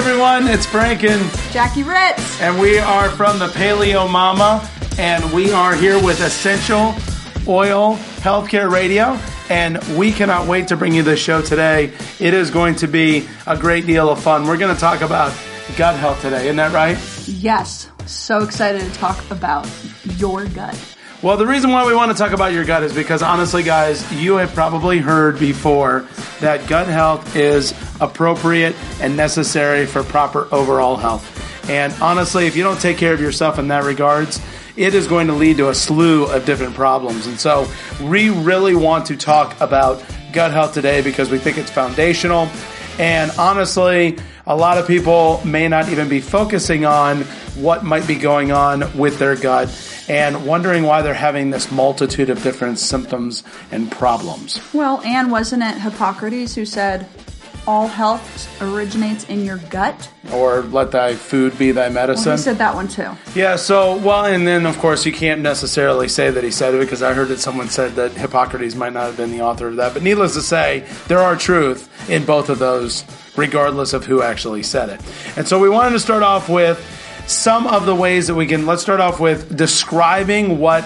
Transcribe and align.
everyone, 0.00 0.48
it's 0.48 0.64
Frank 0.64 1.04
and 1.04 1.22
Jackie 1.52 1.82
Ritz. 1.82 2.40
and 2.40 2.58
we 2.58 2.78
are 2.78 3.10
from 3.10 3.38
the 3.38 3.48
Paleo 3.48 4.10
Mama, 4.10 4.66
and 4.98 5.30
we 5.30 5.52
are 5.52 5.74
here 5.74 6.02
with 6.02 6.22
Essential 6.22 6.94
Oil 7.46 7.96
Healthcare 8.22 8.70
Radio, 8.72 9.18
and 9.50 9.76
we 9.98 10.10
cannot 10.10 10.48
wait 10.48 10.68
to 10.68 10.76
bring 10.78 10.94
you 10.94 11.02
this 11.02 11.20
show 11.20 11.42
today. 11.42 11.92
It 12.18 12.32
is 12.32 12.50
going 12.50 12.76
to 12.76 12.86
be 12.86 13.28
a 13.46 13.58
great 13.58 13.84
deal 13.84 14.08
of 14.08 14.22
fun. 14.22 14.46
We're 14.46 14.56
going 14.56 14.74
to 14.74 14.80
talk 14.80 15.02
about 15.02 15.34
gut 15.76 15.96
health 15.96 16.22
today, 16.22 16.44
isn't 16.44 16.56
that 16.56 16.72
right? 16.72 16.96
Yes, 17.26 17.90
so 18.06 18.38
excited 18.38 18.80
to 18.80 18.98
talk 18.98 19.22
about 19.30 19.68
your 20.16 20.46
gut. 20.46 20.78
Well, 21.20 21.36
the 21.36 21.46
reason 21.46 21.70
why 21.72 21.86
we 21.86 21.94
want 21.94 22.10
to 22.10 22.16
talk 22.16 22.32
about 22.32 22.54
your 22.54 22.64
gut 22.64 22.82
is 22.84 22.94
because 22.94 23.20
honestly, 23.20 23.62
guys, 23.62 24.10
you 24.14 24.36
have 24.36 24.54
probably 24.54 24.96
heard 24.96 25.38
before 25.38 26.06
that 26.40 26.66
gut 26.66 26.86
health 26.86 27.36
is 27.36 27.74
appropriate 28.00 28.74
and 29.00 29.16
necessary 29.16 29.86
for 29.86 30.02
proper 30.02 30.48
overall 30.52 30.96
health. 30.96 31.68
And 31.68 31.92
honestly, 32.00 32.46
if 32.46 32.56
you 32.56 32.62
don't 32.62 32.80
take 32.80 32.96
care 32.96 33.12
of 33.12 33.20
yourself 33.20 33.58
in 33.58 33.68
that 33.68 33.84
regards, 33.84 34.40
it 34.76 34.94
is 34.94 35.06
going 35.06 35.26
to 35.26 35.34
lead 35.34 35.58
to 35.58 35.68
a 35.68 35.74
slew 35.74 36.24
of 36.24 36.46
different 36.46 36.74
problems. 36.74 37.26
And 37.26 37.38
so 37.38 37.68
we 38.02 38.30
really 38.30 38.74
want 38.74 39.06
to 39.06 39.16
talk 39.16 39.60
about 39.60 40.02
gut 40.32 40.52
health 40.52 40.74
today 40.74 41.02
because 41.02 41.30
we 41.30 41.38
think 41.38 41.58
it's 41.58 41.70
foundational. 41.70 42.48
And 42.98 43.30
honestly, 43.38 44.18
a 44.46 44.56
lot 44.56 44.78
of 44.78 44.86
people 44.86 45.40
may 45.44 45.68
not 45.68 45.88
even 45.90 46.08
be 46.08 46.20
focusing 46.20 46.84
on 46.84 47.22
what 47.54 47.84
might 47.84 48.06
be 48.06 48.14
going 48.14 48.52
on 48.52 48.96
with 48.96 49.18
their 49.18 49.36
gut 49.36 49.68
and 50.08 50.44
wondering 50.46 50.82
why 50.82 51.02
they're 51.02 51.14
having 51.14 51.50
this 51.50 51.70
multitude 51.70 52.30
of 52.30 52.42
different 52.42 52.78
symptoms 52.78 53.44
and 53.70 53.90
problems. 53.92 54.60
Well, 54.72 55.00
and 55.02 55.30
wasn't 55.30 55.62
it 55.62 55.78
Hippocrates 55.78 56.54
who 56.54 56.64
said 56.64 57.06
all 57.70 57.86
health 57.86 58.60
originates 58.60 59.22
in 59.28 59.44
your 59.44 59.58
gut? 59.70 60.10
Or 60.32 60.62
let 60.62 60.90
thy 60.90 61.14
food 61.14 61.56
be 61.56 61.70
thy 61.70 61.82
Well, 61.84 61.92
medicine. 61.92 62.32
he 62.32 62.38
said 62.38 62.58
that 62.58 62.74
one 62.74 62.88
too. 62.88 63.10
Yeah, 63.36 63.54
so, 63.54 63.96
well, 63.98 64.24
and 64.24 64.44
then 64.44 64.66
of 64.66 64.76
course 64.78 65.06
you 65.06 65.12
can't 65.12 65.40
necessarily 65.40 66.08
say 66.08 66.30
that 66.32 66.42
he 66.42 66.50
said 66.50 66.74
it 66.74 66.80
because 66.80 67.00
I 67.00 67.14
heard 67.14 67.28
that 67.28 67.38
someone 67.38 67.68
said 67.68 67.94
that 67.94 68.10
Hippocrates 68.12 68.74
might 68.74 68.92
not 68.92 69.04
have 69.06 69.16
been 69.16 69.30
the 69.30 69.42
author 69.42 69.68
of 69.68 69.76
that. 69.76 69.94
But 69.94 70.02
needless 70.02 70.34
to 70.34 70.42
say, 70.42 70.84
there 71.06 71.20
are 71.20 71.36
truth 71.36 71.88
in 72.10 72.24
both 72.24 72.48
of 72.48 72.58
those, 72.58 73.04
regardless 73.36 73.92
of 73.92 74.04
who 74.04 74.20
actually 74.20 74.64
said 74.64 74.88
it. 74.88 75.00
And 75.36 75.46
so 75.46 75.60
we 75.60 75.68
wanted 75.68 75.90
to 75.92 76.00
start 76.00 76.24
off 76.24 76.48
with 76.48 76.76
some 77.28 77.68
of 77.68 77.86
the 77.86 77.94
ways 77.94 78.26
that 78.26 78.34
we 78.34 78.46
can, 78.48 78.66
let's 78.66 78.82
start 78.82 78.98
off 78.98 79.20
with 79.20 79.56
describing 79.56 80.58
what 80.58 80.84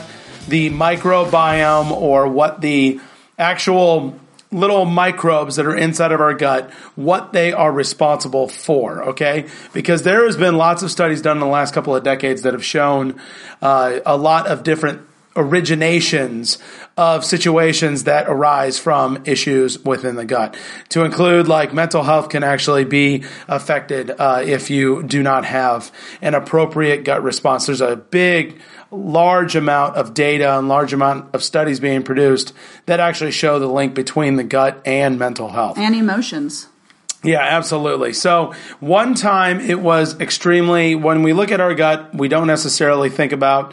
the 0.49 0.69
microbiome 0.69 1.91
or 1.93 2.29
what 2.29 2.61
the 2.61 3.01
actual 3.39 4.19
little 4.55 4.85
microbes 4.85 5.57
that 5.57 5.67
are 5.67 5.77
inside 5.77 6.13
of 6.13 6.21
our 6.21 6.35
gut, 6.35 6.71
what 6.95 7.33
they 7.33 7.53
are 7.53 7.73
responsible 7.73 8.49
for, 8.49 9.03
okay? 9.11 9.47
Because 9.73 10.03
there 10.03 10.25
has 10.25 10.37
been 10.37 10.57
lots 10.57 10.83
of 10.83 10.91
studies 10.91 11.21
done 11.21 11.37
in 11.37 11.41
the 11.41 11.47
last 11.47 11.75
couple 11.75 11.95
of 11.95 12.05
decades 12.05 12.43
that 12.43 12.53
have 12.53 12.65
shown 12.65 13.21
uh, 13.61 14.01
a 14.07 14.17
lot 14.17 14.47
of 14.47 14.63
different 14.63 15.03
originations 15.35 16.59
of 16.97 17.25
situations 17.25 18.05
that 18.05 18.29
arise 18.29 18.79
from 18.79 19.21
issues 19.27 19.79
within 19.81 20.15
the 20.15 20.25
gut 20.25 20.57
to 20.89 21.05
include 21.05 21.49
like 21.49 21.75
mental 21.75 22.05
health 22.05 22.29
can 22.29 22.45
actually 22.45 22.85
be 22.85 23.25
affected 23.49 24.13
uh, 24.17 24.43
if 24.47 24.71
you 24.71 25.03
do 25.03 25.25
not 25.25 25.45
have 25.45 25.91
an 26.23 26.35
appropriate 26.35 27.03
gut 27.03 27.21
response 27.25 27.67
there's 27.67 27.81
a 27.81 27.97
big 27.97 28.61
large 28.91 29.57
amount 29.57 29.97
of 29.97 30.15
data 30.15 30.57
and 30.59 30.69
large 30.69 30.93
amount 30.93 31.35
of 31.35 31.43
studies 31.43 31.81
being 31.81 32.03
produced 32.03 32.53
that 32.87 33.01
actually 33.01 33.31
show 33.33 33.59
the 33.59 33.67
link 33.69 33.95
between 33.95 34.37
the 34.37 34.45
gut 34.45 34.81
and 34.87 35.19
mental 35.19 35.49
health 35.49 35.79
And 35.79 35.95
emotions. 35.95 36.69
yeah, 37.23 37.41
absolutely. 37.41 38.13
So 38.13 38.53
one 38.81 39.15
time 39.15 39.61
it 39.61 39.81
was 39.81 40.21
extremely, 40.21 40.95
when 40.95 41.23
we 41.23 41.33
look 41.33 41.51
at 41.51 41.61
our 41.61 41.75
gut, 41.75 42.15
we 42.15 42.29
don't 42.29 42.47
necessarily 42.47 43.09
think 43.11 43.33
about 43.33 43.73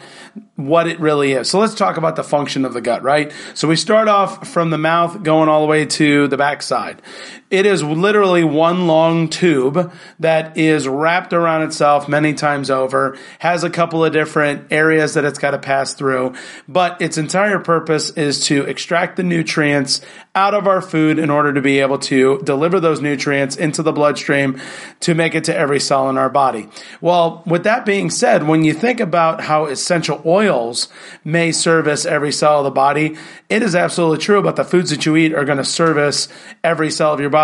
what 0.56 0.86
it 0.86 0.98
really 1.00 1.32
is. 1.32 1.50
So 1.50 1.58
let's 1.58 1.74
talk 1.74 1.96
about 1.98 2.16
the 2.16 2.24
function 2.24 2.64
of 2.64 2.72
the 2.72 2.80
gut, 2.80 3.02
right? 3.02 3.30
So 3.54 3.68
we 3.68 3.76
start 3.76 4.08
off 4.08 4.48
from 4.48 4.70
the 4.70 4.78
mouth 4.78 5.22
going 5.22 5.48
all 5.50 5.60
the 5.60 5.66
way 5.66 5.84
to 5.86 6.28
the 6.28 6.36
backside. 6.38 7.02
It 7.52 7.66
is 7.66 7.82
literally 7.82 8.44
one 8.44 8.86
long 8.86 9.28
tube 9.28 9.92
that 10.20 10.56
is 10.56 10.88
wrapped 10.88 11.34
around 11.34 11.64
itself 11.64 12.08
many 12.08 12.32
times 12.32 12.70
over, 12.70 13.18
has 13.40 13.62
a 13.62 13.68
couple 13.68 14.02
of 14.02 14.14
different 14.14 14.72
areas 14.72 15.12
that 15.14 15.26
it's 15.26 15.38
got 15.38 15.50
to 15.50 15.58
pass 15.58 15.92
through, 15.92 16.34
but 16.66 17.02
its 17.02 17.18
entire 17.18 17.58
purpose 17.58 18.08
is 18.12 18.46
to 18.46 18.62
extract 18.62 19.16
the 19.16 19.22
nutrients 19.22 20.00
out 20.34 20.54
of 20.54 20.66
our 20.66 20.80
food 20.80 21.18
in 21.18 21.28
order 21.28 21.52
to 21.52 21.60
be 21.60 21.80
able 21.80 21.98
to 21.98 22.38
deliver 22.38 22.80
those 22.80 23.02
nutrients 23.02 23.54
into 23.54 23.82
the 23.82 23.92
bloodstream 23.92 24.58
to 25.00 25.14
make 25.14 25.34
it 25.34 25.44
to 25.44 25.54
every 25.54 25.78
cell 25.78 26.08
in 26.08 26.16
our 26.16 26.30
body. 26.30 26.70
Well, 27.02 27.42
with 27.44 27.64
that 27.64 27.84
being 27.84 28.08
said, 28.08 28.48
when 28.48 28.64
you 28.64 28.72
think 28.72 28.98
about 28.98 29.42
how 29.42 29.66
essential 29.66 30.22
oils 30.24 30.88
may 31.22 31.52
service 31.52 32.06
every 32.06 32.32
cell 32.32 32.60
of 32.60 32.64
the 32.64 32.70
body, 32.70 33.16
it 33.50 33.62
is 33.62 33.74
absolutely 33.74 34.24
true 34.24 34.38
about 34.38 34.56
the 34.56 34.64
foods 34.64 34.88
that 34.88 35.04
you 35.04 35.16
eat 35.16 35.34
are 35.34 35.44
going 35.44 35.58
to 35.58 35.64
service 35.64 36.28
every 36.64 36.90
cell 36.90 37.12
of 37.12 37.20
your 37.20 37.28
body, 37.28 37.41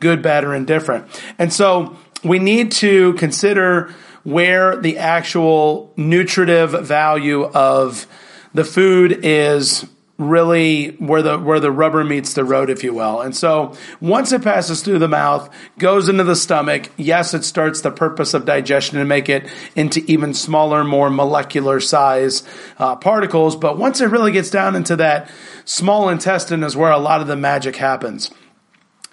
good, 0.00 0.22
bad, 0.22 0.44
or 0.44 0.54
indifferent. 0.54 1.06
And 1.38 1.52
so 1.52 1.96
we 2.22 2.38
need 2.38 2.72
to 2.72 3.12
consider 3.14 3.94
where 4.24 4.76
the 4.76 4.98
actual 4.98 5.92
nutritive 5.96 6.70
value 6.86 7.44
of 7.44 8.06
the 8.54 8.64
food 8.64 9.20
is 9.22 9.84
really 10.16 10.90
where 10.90 11.22
the 11.22 11.36
where 11.38 11.58
the 11.58 11.72
rubber 11.72 12.04
meets 12.04 12.34
the 12.34 12.44
road 12.44 12.70
if 12.70 12.84
you 12.84 12.94
will. 12.94 13.20
And 13.20 13.36
so 13.36 13.74
once 14.00 14.30
it 14.30 14.42
passes 14.42 14.80
through 14.80 15.00
the 15.00 15.08
mouth 15.08 15.52
goes 15.78 16.08
into 16.08 16.22
the 16.22 16.36
stomach 16.36 16.88
yes 16.96 17.34
it 17.34 17.44
starts 17.44 17.80
the 17.80 17.90
purpose 17.90 18.32
of 18.32 18.44
digestion 18.44 18.98
to 18.98 19.04
make 19.04 19.28
it 19.28 19.50
into 19.74 20.04
even 20.06 20.32
smaller 20.32 20.84
more 20.84 21.10
molecular 21.10 21.80
size 21.80 22.44
uh, 22.78 22.94
particles. 22.94 23.56
But 23.56 23.76
once 23.76 24.00
it 24.00 24.06
really 24.06 24.30
gets 24.30 24.50
down 24.50 24.76
into 24.76 24.94
that 24.96 25.28
small 25.64 26.08
intestine 26.08 26.62
is 26.62 26.76
where 26.76 26.92
a 26.92 26.98
lot 26.98 27.20
of 27.20 27.26
the 27.26 27.36
magic 27.36 27.74
happens 27.74 28.30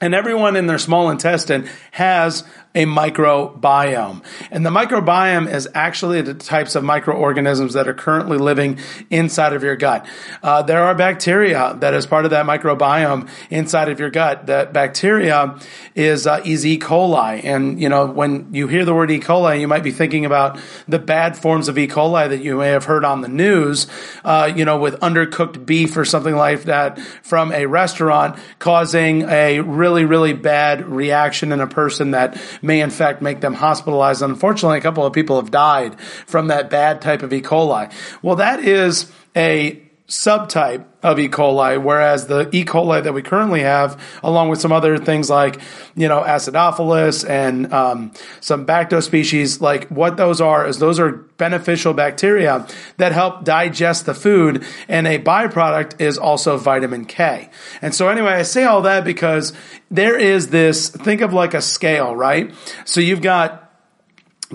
and 0.02 0.14
everyone 0.16 0.56
in 0.56 0.66
their 0.66 0.80
small 0.80 1.10
intestine 1.10 1.70
has 1.92 2.44
a 2.74 2.86
microbiome. 2.86 4.24
And 4.50 4.66
the 4.66 4.70
microbiome 4.70 5.52
is 5.52 5.68
actually 5.74 6.22
the 6.22 6.34
types 6.34 6.76
of 6.76 6.84
microorganisms 6.84 7.74
that 7.74 7.88
are 7.88 7.94
currently 7.94 8.38
living 8.38 8.80
inside 9.10 9.54
of 9.54 9.64
your 9.64 9.76
gut. 9.76 10.06
Uh, 10.42 10.62
there 10.62 10.84
are 10.84 10.96
bacteria 10.96 11.76
that 11.80 11.94
is 11.94 12.06
part 12.06 12.26
of 12.26 12.32
that 12.32 12.46
microbiome 12.46 13.30
inside 13.50 13.90
of 13.90 14.00
your 14.00 14.10
gut. 14.10 14.46
That 14.48 14.72
bacteria 14.72 15.60
is, 15.96 16.26
uh, 16.26 16.42
is 16.46 16.66
E. 16.66 16.80
coli. 16.80 17.44
And, 17.44 17.80
you 17.82 17.90
know, 17.90 18.06
when 18.06 18.54
you 18.54 18.68
hear 18.68 18.86
the 18.86 18.94
word 18.94 19.12
E. 19.12 19.20
coli, 19.20 19.60
you 19.60 19.68
might 19.68 19.84
be 19.84 19.92
thinking 19.92 20.26
about 20.26 20.58
the 20.88 21.00
bad 21.00 21.38
forms 21.38 21.68
of 21.68 21.78
E. 21.78 21.88
coli 21.88 22.30
that 22.30 22.42
you 22.42 22.58
may 22.58 22.70
have 22.70 22.86
heard 22.86 23.04
on 23.04 23.22
the 23.22 23.28
news, 23.28 23.88
uh, 24.24 24.52
you 24.56 24.64
know, 24.64 24.80
with 24.80 25.00
undercooked 25.02 25.66
beef 25.66 25.98
or 25.98 26.06
something 26.06 26.36
like 26.36 26.64
that 26.64 27.00
from 27.22 27.52
a 27.52 27.66
restaurant 27.66 28.40
causing 28.60 29.24
a 29.24 29.60
really, 29.60 30.06
really 30.06 30.34
bad 30.34 30.88
reaction 30.88 31.52
in 31.52 31.60
a 31.60 31.68
person 31.68 32.12
that 32.12 32.38
may 32.62 32.82
in 32.82 32.90
fact 32.90 33.22
make 33.22 33.42
them 33.42 33.54
hospitalized. 33.54 34.22
Unfortunately, 34.22 34.78
a 34.78 34.82
couple 34.82 35.06
of 35.06 35.14
people 35.14 35.38
have 35.38 35.52
died 35.52 36.00
from 36.00 36.48
that 36.48 36.70
bad 36.70 37.02
type 37.02 37.24
of 37.24 37.34
E. 37.34 37.42
coli. 37.42 37.92
Well, 38.22 38.36
that 38.38 38.60
is 38.60 39.12
a 39.36 39.82
subtype 40.12 40.84
of 41.02 41.18
E. 41.20 41.30
coli, 41.30 41.82
whereas 41.82 42.28
the 42.28 42.50
E. 42.54 42.66
coli 42.66 43.02
that 43.02 43.14
we 43.14 43.22
currently 43.22 43.62
have, 43.62 44.00
along 44.22 44.50
with 44.50 44.60
some 44.60 44.74
other 44.74 44.98
things 44.98 45.30
like, 45.30 45.60
you 45.96 46.10
know, 46.10 46.22
acidophilus 46.22 47.28
and 47.28 47.72
um, 47.74 48.12
some 48.42 48.66
bacto 48.66 49.02
species, 49.02 49.62
like 49.62 49.88
what 49.88 50.18
those 50.18 50.42
are 50.42 50.68
is 50.68 50.80
those 50.80 51.00
are 51.00 51.12
beneficial 51.38 51.94
bacteria 51.94 52.68
that 52.98 53.14
help 53.14 53.46
digest 53.46 54.06
the 54.06 54.14
food, 54.14 54.66
and 54.90 55.08
a 55.08 55.18
byproduct 55.18 56.02
is 56.02 56.18
also 56.18 56.58
vitamin 56.58 57.06
K. 57.06 57.50
And 57.82 57.96
so, 57.96 58.10
anyway, 58.10 58.34
I 58.34 58.44
say 58.44 58.66
all 58.66 58.82
that 58.82 59.06
because 59.06 59.54
there 59.90 60.20
is 60.20 60.50
this 60.50 60.90
think 60.90 61.22
of 61.22 61.32
like 61.32 61.54
a 61.54 61.62
scale, 61.62 62.14
right? 62.14 62.54
So 62.84 63.00
you've 63.00 63.22
got 63.22 63.61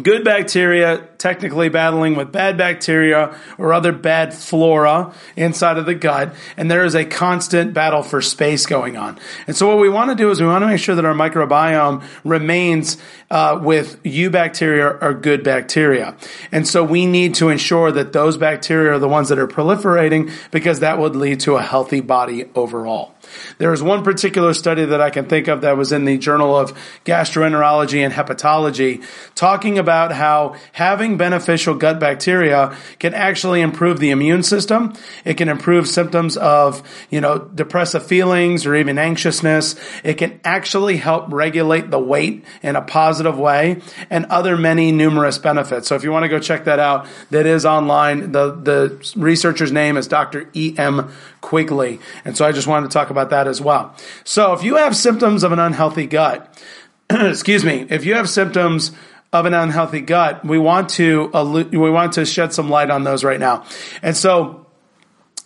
good 0.03 0.25
bacteria 0.25 1.09
technically 1.19 1.69
battling 1.69 2.15
with 2.15 2.31
bad 2.31 2.59
bacteria 2.59 3.37
or 3.59 3.73
other 3.73 3.93
bad 3.93 4.35
flora 4.35 5.13
inside 5.37 5.79
of 5.79 5.87
the 5.87 5.95
gut 5.95 6.35
and 6.57 6.71
there 6.71 6.85
is 6.85 6.95
a 6.95 7.05
constant 7.05 7.73
battle 7.73 8.03
for 8.03 8.21
space 8.21 8.67
going 8.67 8.97
on. 8.97 9.19
And 9.47 9.57
so 9.57 9.67
what 9.67 9.79
we 9.79 9.89
want 9.89 10.11
to 10.11 10.17
do 10.17 10.31
is 10.31 10.41
we 10.41 10.47
want 10.47 10.63
to 10.63 10.67
make 10.67 10.81
sure 10.81 10.95
that 10.95 11.05
our 11.05 11.15
microbiome 11.15 12.05
remains 12.25 12.99
uh, 13.31 13.59
with 13.61 14.03
bacteria 14.31 14.87
or 14.87 15.15
good 15.15 15.43
bacteria. 15.43 16.17
And 16.53 16.69
so 16.69 16.85
we 16.85 17.07
need 17.07 17.35
to 17.37 17.49
ensure 17.49 17.91
that 17.93 18.13
those 18.13 18.37
bacteria 18.37 18.93
are 18.93 18.99
the 18.99 19.09
ones 19.09 19.31
that 19.31 19.39
are 19.39 19.49
proliferating 19.49 20.31
because 20.51 20.81
that 20.81 20.99
would 20.99 21.17
lead 21.17 21.41
to 21.41 21.57
a 21.57 21.63
healthy 21.63 22.01
body 22.01 22.49
overall 22.55 23.16
There 23.59 23.73
is 23.73 23.83
one 23.83 24.05
particular 24.05 24.55
study 24.55 24.85
that 24.85 25.01
I 25.01 25.11
can 25.11 25.27
think 25.27 25.49
of 25.49 25.63
that 25.63 25.77
was 25.77 25.93
in 25.93 26.05
the 26.05 26.19
Journal 26.19 26.57
of 26.57 26.77
Gastroenterology 27.05 28.05
and 28.05 28.13
Hepatology 28.13 29.05
talking 29.35 29.79
about 29.79 30.13
how 30.13 30.57
having 30.73 31.17
beneficial 31.17 31.75
gut 31.75 31.99
bacteria 32.01 32.77
can 32.99 33.15
actually 33.15 33.61
improve 33.61 33.99
the 33.99 34.11
immune 34.11 34.43
system. 34.43 34.95
It 35.25 35.35
can 35.35 35.49
improve 35.49 35.89
symptoms 35.89 36.37
of, 36.37 36.83
you 37.11 37.21
know, 37.21 37.39
depressive 37.39 38.07
feelings 38.07 38.67
or 38.67 38.75
even 38.75 38.99
anxiousness. 38.99 39.77
It 40.05 40.15
can 40.15 40.41
actually 40.45 40.97
help 40.97 41.33
regulate 41.33 41.91
the 41.91 41.99
weight 41.99 42.45
in 42.63 42.77
a 42.77 42.83
positive 42.83 43.39
way 43.39 43.81
and 44.11 44.27
other 44.27 44.57
many 44.57 44.93
numerous 44.93 45.39
benefits. 45.39 45.89
So 45.89 45.95
if 45.95 46.05
you 46.05 46.11
want 46.11 46.25
to 46.25 46.29
go 46.29 46.39
check 46.39 46.65
that 46.65 46.79
out, 46.79 47.07
that 47.31 47.47
is 47.47 47.65
online. 47.65 48.33
The, 48.33 48.53
the 48.53 49.13
researcher's 49.17 49.73
name 49.73 49.97
is 49.97 50.09
Dr. 50.09 50.49
E.M. 50.55 51.11
Quigley. 51.41 52.01
And 52.25 52.37
so 52.37 52.45
I 52.45 52.53
just 52.53 52.67
wanted 52.67 52.91
to 52.91 52.95
talk 52.95 53.11
about 53.11 53.16
that 53.25 53.49
as 53.49 53.61
well. 53.61 53.95
So 54.25 54.53
if 54.53 54.63
you 54.63 54.77
have 54.77 54.97
symptoms 54.97 55.43
of 55.43 55.53
an 55.53 55.59
unhealthy 55.59 56.07
gut, 56.07 56.63
excuse 57.11 57.65
me, 57.65 57.87
if 57.89 58.05
you 58.05 58.15
have 58.15 58.29
symptoms 58.29 58.93
of 59.33 59.47
an 59.47 59.55
unhealthy 59.55 60.01
gut, 60.01 60.45
we 60.45 60.59
want 60.59 60.89
to 60.91 61.29
we 61.71 61.91
want 61.91 62.15
to 62.15 62.25
shed 62.25 62.53
some 62.53 62.71
light 62.71 62.91
on 62.91 63.05
those 63.05 63.25
right 63.25 63.41
now. 63.41 63.65
And 64.03 64.17
so 64.17 64.66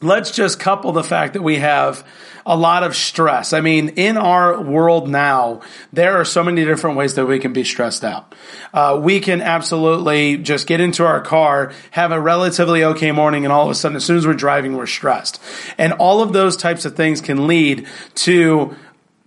let's 0.02 0.30
just 0.30 0.58
couple 0.58 0.92
the 0.92 1.04
fact 1.04 1.34
that 1.34 1.42
we 1.42 1.56
have 1.58 2.06
a 2.46 2.56
lot 2.56 2.82
of 2.82 2.96
stress. 2.96 3.52
I 3.52 3.60
mean, 3.60 3.90
in 3.90 4.16
our 4.16 4.60
world 4.60 5.08
now, 5.08 5.60
there 5.92 6.18
are 6.18 6.24
so 6.24 6.42
many 6.42 6.64
different 6.64 6.96
ways 6.96 7.14
that 7.14 7.26
we 7.26 7.38
can 7.38 7.52
be 7.52 7.64
stressed 7.64 8.02
out. 8.02 8.34
Uh, 8.72 8.98
we 9.02 9.20
can 9.20 9.42
absolutely 9.42 10.38
just 10.38 10.66
get 10.66 10.80
into 10.80 11.04
our 11.04 11.20
car, 11.20 11.72
have 11.90 12.12
a 12.12 12.20
relatively 12.20 12.82
okay 12.82 13.12
morning, 13.12 13.44
and 13.44 13.52
all 13.52 13.64
of 13.64 13.70
a 13.70 13.74
sudden, 13.74 13.96
as 13.96 14.04
soon 14.04 14.16
as 14.16 14.26
we're 14.26 14.32
driving, 14.32 14.76
we're 14.76 14.86
stressed. 14.86 15.40
And 15.76 15.92
all 15.94 16.22
of 16.22 16.32
those 16.32 16.56
types 16.56 16.84
of 16.86 16.96
things 16.96 17.20
can 17.20 17.46
lead 17.46 17.86
to 18.16 18.74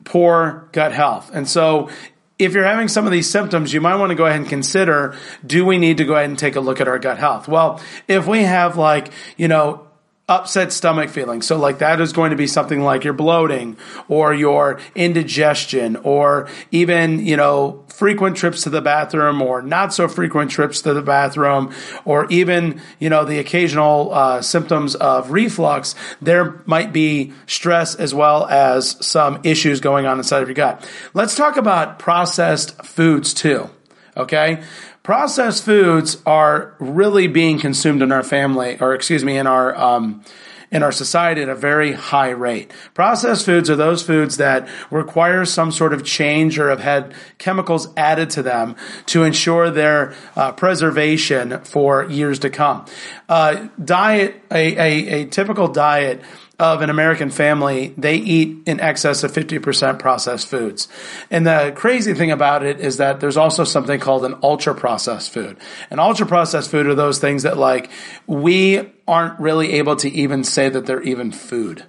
poor 0.05 0.67
gut 0.71 0.91
health. 0.91 1.29
And 1.33 1.47
so 1.47 1.89
if 2.39 2.53
you're 2.53 2.65
having 2.65 2.87
some 2.87 3.05
of 3.05 3.11
these 3.11 3.29
symptoms, 3.29 3.73
you 3.73 3.79
might 3.79 3.95
want 3.95 4.09
to 4.09 4.15
go 4.15 4.25
ahead 4.25 4.41
and 4.41 4.49
consider, 4.49 5.15
do 5.45 5.65
we 5.65 5.77
need 5.77 5.97
to 5.97 6.03
go 6.03 6.15
ahead 6.15 6.29
and 6.29 6.37
take 6.37 6.55
a 6.55 6.59
look 6.59 6.81
at 6.81 6.87
our 6.87 6.99
gut 6.99 7.19
health? 7.19 7.47
Well, 7.47 7.79
if 8.07 8.27
we 8.27 8.43
have 8.43 8.75
like, 8.75 9.11
you 9.37 9.47
know, 9.47 9.87
upset 10.33 10.74
stomach 10.74 11.09
feeling. 11.09 11.41
So 11.41 11.57
like 11.57 11.77
that 11.80 12.01
is 12.01 12.13
going 12.13 12.31
to 12.31 12.35
be 12.35 12.47
something 12.47 12.81
like 12.81 13.03
your 13.03 13.13
bloating 13.13 13.77
or 14.07 14.33
your 14.33 14.80
indigestion 14.95 15.95
or 15.97 16.47
even, 16.71 17.25
you 17.25 17.38
know, 17.38 17.83
frequent 17.88 18.35
trips 18.35 18.63
to 18.63 18.69
the 18.69 18.81
bathroom 18.81 19.41
or 19.41 19.62
not 19.62 19.94
so 19.94 20.07
frequent 20.07 20.50
trips 20.50 20.81
to 20.81 20.94
the 20.94 21.01
bathroom 21.01 21.74
or 22.06 22.25
even, 22.31 22.81
you 23.00 23.09
know, 23.09 23.24
the 23.24 23.38
occasional 23.38 24.13
uh, 24.13 24.41
symptoms 24.41 24.95
of 24.95 25.31
reflux. 25.31 25.94
There 26.21 26.62
might 26.65 26.91
be 26.91 27.33
stress 27.45 27.95
as 27.95 28.13
well 28.13 28.47
as 28.47 28.97
some 29.06 29.39
issues 29.44 29.79
going 29.79 30.06
on 30.06 30.18
inside 30.18 30.41
of 30.41 30.47
your 30.47 30.56
gut. 30.56 30.89
Let's 31.13 31.36
talk 31.36 31.57
about 31.57 32.00
processed 32.00 32.83
foods 32.83 33.33
too. 33.33 33.69
Okay. 34.15 34.63
Processed 35.03 35.65
foods 35.65 36.21
are 36.25 36.75
really 36.79 37.27
being 37.27 37.59
consumed 37.59 38.01
in 38.01 38.13
our 38.13 38.23
family, 38.23 38.77
or 38.79 38.95
excuse 38.95 39.21
me, 39.21 39.38
in 39.38 39.47
our 39.47 39.75
um, 39.75 40.23
in 40.71 40.81
our 40.81 40.94
society 40.94 41.41
at 41.41 41.50
a 41.50 41.55
very 41.55 41.91
high 41.91 42.31
rate. 42.31 42.71
Processed 42.94 43.45
foods 43.45 43.69
are 43.69 43.75
those 43.75 44.01
foods 44.01 44.38
that 44.38 44.67
require 44.89 45.44
some 45.44 45.71
sort 45.71 45.94
of 45.94 46.03
change 46.03 46.57
or 46.57 46.69
have 46.69 46.79
had 46.79 47.13
chemicals 47.38 47.89
added 47.95 48.31
to 48.31 48.41
them 48.41 48.75
to 49.05 49.23
ensure 49.23 49.69
their 49.69 50.15
uh, 50.35 50.51
preservation 50.53 51.59
for 51.59 52.05
years 52.05 52.39
to 52.39 52.50
come. 52.50 52.85
Uh, 53.29 53.67
diet, 53.83 54.41
a, 54.51 54.77
a, 54.77 55.21
a 55.21 55.25
typical 55.25 55.67
diet 55.67 56.21
of 56.63 56.81
an 56.81 56.89
American 56.89 57.30
family, 57.30 57.94
they 57.98 58.15
eat 58.15 58.57
in 58.65 58.80
excess 58.80 59.21
of 59.24 59.33
50% 59.33 60.00
processed 60.00 60.48
foods. 60.48 60.88
And 61.30 61.45
the 61.45 61.74
crazy 61.75 62.13
thing 62.13 62.31
about 62.31 62.63
it 62.63 62.80
is 62.80 62.98
that 62.98 63.19
there's 63.19 63.36
also 63.36 63.65
something 63.65 64.00
called 64.00 64.24
an 64.24 64.38
ultra 64.42 64.74
processed 64.74 65.33
food. 65.33 65.57
And 65.89 66.00
ultra 66.00 66.25
processed 66.25 66.71
food 66.71 66.88
are 66.88 66.95
those 66.95 67.19
things 67.19 67.44
that 67.44 67.57
like 67.57 67.92
we 68.27 68.89
aren't 69.06 69.38
really 69.42 69.74
able 69.74 69.98
to 69.98 70.10
even 70.10 70.45
say 70.45 70.69
that 70.69 70.86
they're 70.86 71.04
even 71.04 71.33
food. 71.33 71.83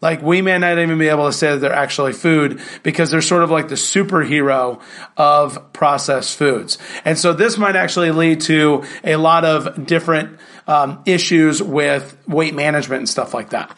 Like 0.00 0.22
we 0.22 0.42
may 0.42 0.58
not 0.58 0.78
even 0.78 0.98
be 0.98 1.08
able 1.08 1.26
to 1.26 1.32
say 1.32 1.52
that 1.52 1.58
they're 1.58 1.72
actually 1.72 2.12
food 2.12 2.60
because 2.82 3.12
they're 3.12 3.22
sort 3.22 3.44
of 3.44 3.52
like 3.52 3.68
the 3.68 3.76
superhero 3.76 4.80
of 5.16 5.72
processed 5.72 6.36
foods. 6.36 6.78
And 7.04 7.16
so 7.16 7.32
this 7.32 7.58
might 7.58 7.76
actually 7.76 8.10
lead 8.10 8.40
to 8.42 8.82
a 9.04 9.14
lot 9.16 9.44
of 9.44 9.86
different 9.86 10.40
um, 10.66 11.02
issues 11.06 11.62
with 11.62 12.16
weight 12.26 12.54
management 12.54 13.00
and 13.00 13.08
stuff 13.08 13.34
like 13.34 13.50
that. 13.50 13.76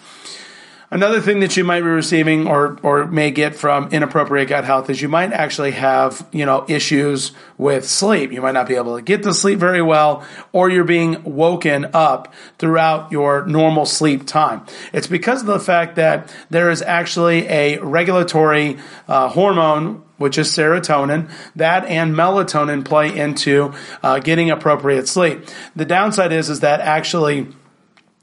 Another 0.92 1.22
thing 1.22 1.40
that 1.40 1.56
you 1.56 1.64
might 1.64 1.80
be 1.80 1.86
receiving 1.86 2.46
or, 2.46 2.76
or 2.82 3.06
may 3.06 3.30
get 3.30 3.54
from 3.56 3.88
inappropriate 3.92 4.50
gut 4.50 4.64
health 4.64 4.90
is 4.90 5.00
you 5.00 5.08
might 5.08 5.32
actually 5.32 5.70
have, 5.70 6.28
you 6.32 6.44
know, 6.44 6.66
issues 6.68 7.32
with 7.56 7.88
sleep. 7.88 8.30
You 8.30 8.42
might 8.42 8.52
not 8.52 8.68
be 8.68 8.74
able 8.74 8.96
to 8.96 9.02
get 9.02 9.22
to 9.22 9.32
sleep 9.32 9.58
very 9.58 9.80
well, 9.80 10.22
or 10.52 10.68
you're 10.68 10.84
being 10.84 11.24
woken 11.24 11.86
up 11.94 12.34
throughout 12.58 13.10
your 13.10 13.46
normal 13.46 13.86
sleep 13.86 14.26
time. 14.26 14.66
It's 14.92 15.06
because 15.06 15.40
of 15.40 15.46
the 15.46 15.60
fact 15.60 15.96
that 15.96 16.30
there 16.50 16.68
is 16.68 16.82
actually 16.82 17.48
a 17.48 17.78
regulatory 17.78 18.76
uh, 19.08 19.30
hormone 19.30 20.02
which 20.18 20.36
is 20.36 20.48
serotonin. 20.50 21.30
That 21.56 21.86
and 21.86 22.14
melatonin 22.14 22.84
play 22.84 23.16
into 23.16 23.72
uh, 24.02 24.18
getting 24.18 24.50
appropriate 24.50 25.08
sleep. 25.08 25.46
The 25.74 25.86
downside 25.86 26.32
is 26.32 26.50
is 26.50 26.60
that 26.60 26.80
actually 26.80 27.48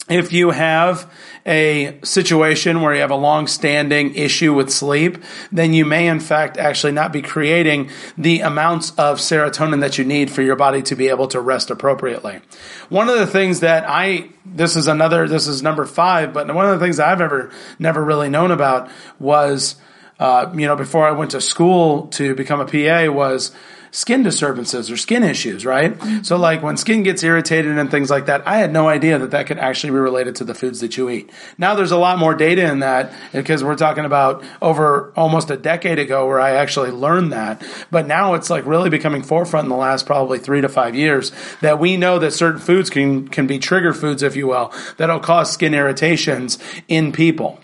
if 0.10 0.34
you 0.34 0.52
have 0.52 1.12
a 1.46 2.00
situation 2.04 2.82
where 2.82 2.94
you 2.94 3.02
have 3.02 3.12
a 3.12 3.16
long 3.16 3.48
standing 3.48 4.14
issue 4.16 4.54
with 4.54 4.70
sleep, 4.70 5.18
then 5.52 5.74
you 5.74 5.86
may 5.86 6.08
in 6.08 6.20
fact 6.20 6.58
actually 6.58 6.92
not 6.92 7.14
be 7.14 7.22
creating 7.22 7.90
the 8.18 8.42
amounts 8.42 8.92
of 8.92 9.20
serotonin 9.20 9.80
that 9.82 9.98
you 9.98 10.04
need 10.04 10.30
for 10.30 10.42
your 10.42 10.56
body 10.56 10.82
to 10.82 10.96
be 10.96 11.08
able 11.08 11.28
to 11.28 11.40
rest 11.40 11.70
appropriately. 11.70 12.42
One 12.90 13.10
of 13.10 13.18
the 13.18 13.28
things 13.28 13.62
that 13.62 13.86
I, 13.88 14.30
this 14.46 14.76
is 14.76 14.88
another, 14.88 15.28
this 15.28 15.48
is 15.48 15.64
number 15.64 15.86
five, 15.86 16.34
but 16.34 16.54
one 16.54 16.66
of 16.66 16.80
the 16.80 16.86
things 16.86 17.00
I've 17.00 17.22
ever, 17.22 17.52
never 17.78 18.04
really 18.04 18.30
known 18.30 18.52
about 18.52 18.90
was, 19.20 19.76
uh, 20.20 20.52
you 20.54 20.68
know, 20.68 20.76
before 20.76 21.08
I 21.08 21.12
went 21.12 21.32
to 21.32 21.42
school 21.42 22.08
to 22.08 22.36
become 22.36 22.60
a 22.60 22.66
PA 22.66 23.12
was, 23.12 23.52
skin 23.92 24.24
disturbances 24.24 24.92
or 24.92 24.98
skin 24.98 25.24
issues, 25.24 25.66
right? 25.66 25.98
Mm-hmm. 25.98 26.24
So 26.24 26.38
like 26.38 26.62
when 26.62 26.78
skin 26.78 27.04
gets 27.04 27.24
irritated 27.24 27.78
and 27.78 27.90
things 27.90 28.10
like 28.10 28.28
that, 28.28 28.48
I 28.48 28.58
had 28.58 28.72
no 28.72 28.88
idea 28.88 29.18
that 29.20 29.32
that 29.32 29.48
could 29.48 29.58
actually 29.58 29.92
be 29.92 30.00
related 30.00 30.36
to 30.38 30.44
the 30.44 30.54
foods 30.54 30.80
that 30.82 30.98
you 30.98 31.10
eat. 31.10 31.30
Now 31.58 31.76
there's 31.76 31.92
a 31.92 31.98
lot 31.98 32.20
more 32.20 32.36
data 32.36 32.70
in 32.70 32.80
that 32.80 33.14
because 33.32 33.64
we're 33.64 33.76
talking 33.76 34.06
about 34.06 34.44
over 34.62 35.12
almost 35.16 35.50
a 35.50 35.58
decade 35.58 36.00
ago 36.00 36.28
where 36.28 36.40
I 36.40 36.52
actually 36.52 36.92
learned 36.92 37.34
that. 37.34 37.64
But 37.92 38.08
now 38.08 38.34
it's 38.36 38.50
like 38.50 38.66
really 38.66 38.90
becoming 38.90 39.24
forefront 39.24 39.66
in 39.66 39.70
the 39.70 39.76
last 39.76 40.06
probably 40.06 40.40
three 40.40 40.62
to 40.62 40.70
five 40.70 40.96
years 40.96 41.32
that 41.62 41.80
we 41.80 41.98
know 41.98 42.20
that 42.20 42.32
certain 42.32 42.60
foods 42.60 42.90
can, 42.90 43.28
can 43.28 43.48
be 43.48 43.60
trigger 43.60 43.94
foods, 43.94 44.24
if 44.24 44.36
you 44.36 44.48
will, 44.48 44.74
that'll 44.98 45.20
cause 45.20 45.52
skin 45.52 45.74
irritations 45.74 46.58
in 46.88 47.12
people. 47.12 47.60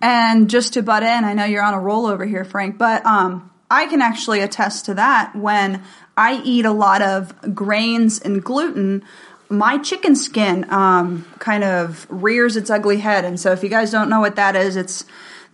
And 0.00 0.50
just 0.50 0.74
to 0.74 0.82
butt 0.82 1.02
in, 1.02 1.24
I 1.24 1.32
know 1.32 1.44
you're 1.44 1.62
on 1.62 1.74
a 1.74 1.80
roll 1.80 2.06
over 2.06 2.24
here, 2.24 2.44
Frank, 2.44 2.78
but 2.78 3.04
um, 3.06 3.50
I 3.70 3.86
can 3.86 4.00
actually 4.00 4.40
attest 4.40 4.84
to 4.86 4.94
that 4.94 5.34
when 5.34 5.82
I 6.16 6.40
eat 6.44 6.64
a 6.64 6.72
lot 6.72 7.02
of 7.02 7.54
grains 7.54 8.20
and 8.20 8.42
gluten. 8.42 9.04
My 9.48 9.78
chicken 9.78 10.16
skin 10.16 10.66
um, 10.70 11.24
kind 11.38 11.64
of 11.64 12.06
rears 12.08 12.56
its 12.56 12.70
ugly 12.70 12.98
head. 12.98 13.24
And 13.24 13.38
so, 13.38 13.52
if 13.52 13.62
you 13.62 13.68
guys 13.68 13.90
don't 13.90 14.08
know 14.08 14.20
what 14.20 14.36
that 14.36 14.56
is, 14.56 14.76
it's 14.76 15.04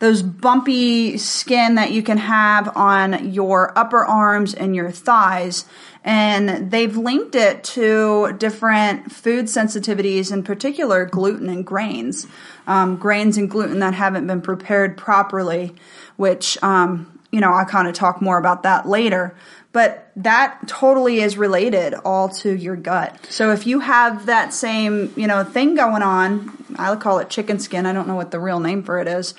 those 0.02 0.21
bumpy 0.21 1.16
skin 1.16 1.76
that 1.76 1.92
you 1.92 2.02
can 2.02 2.19
have 2.19 2.76
on 2.76 3.33
your 3.33 3.76
upper 3.78 4.04
arms 4.04 4.52
and 4.52 4.75
your 4.75 4.90
thighs. 4.90 5.64
And 6.02 6.73
they've 6.73 6.97
linked 6.97 7.37
it 7.37 7.62
to 7.64 8.33
different 8.37 9.12
food 9.12 9.45
sensitivities, 9.45 10.33
in 10.33 10.42
particular 10.42 11.04
gluten 11.04 11.49
and 11.49 11.64
grains. 11.64 12.26
Um, 12.66 12.97
grains 12.97 13.37
and 13.37 13.49
gluten 13.49 13.78
that 13.78 13.95
haven't 13.95 14.26
been 14.26 14.42
prepared 14.42 14.97
properly, 14.97 15.76
which 16.16 16.61
um, 16.64 17.12
you 17.33 17.41
know, 17.41 17.51
I'll 17.51 17.67
kind 17.67 17.89
of 17.89 17.95
talk 17.95 18.23
more 18.23 18.39
about 18.39 18.62
that 18.62 18.87
later. 18.87 19.35
But 19.73 20.12
that 20.17 20.69
totally 20.69 21.21
is 21.21 21.39
related 21.39 21.95
all 22.05 22.29
to 22.29 22.53
your 22.55 22.77
gut. 22.77 23.27
So 23.31 23.53
if 23.53 23.67
you 23.67 23.81
have 23.81 24.27
that 24.27 24.53
same, 24.53 25.12
you 25.17 25.27
know, 25.27 25.43
thing 25.45 25.75
going 25.75 26.03
on, 26.03 26.55
I 26.79 26.95
call 26.97 27.19
it 27.21 27.31
chicken 27.31 27.59
skin. 27.59 27.87
I 27.87 27.95
don't 27.95 28.07
know 28.07 28.15
what 28.15 28.31
the 28.31 28.39
real 28.39 28.61
name 28.61 28.83
for 28.83 29.01
it 29.01 29.09
is. 29.09 29.33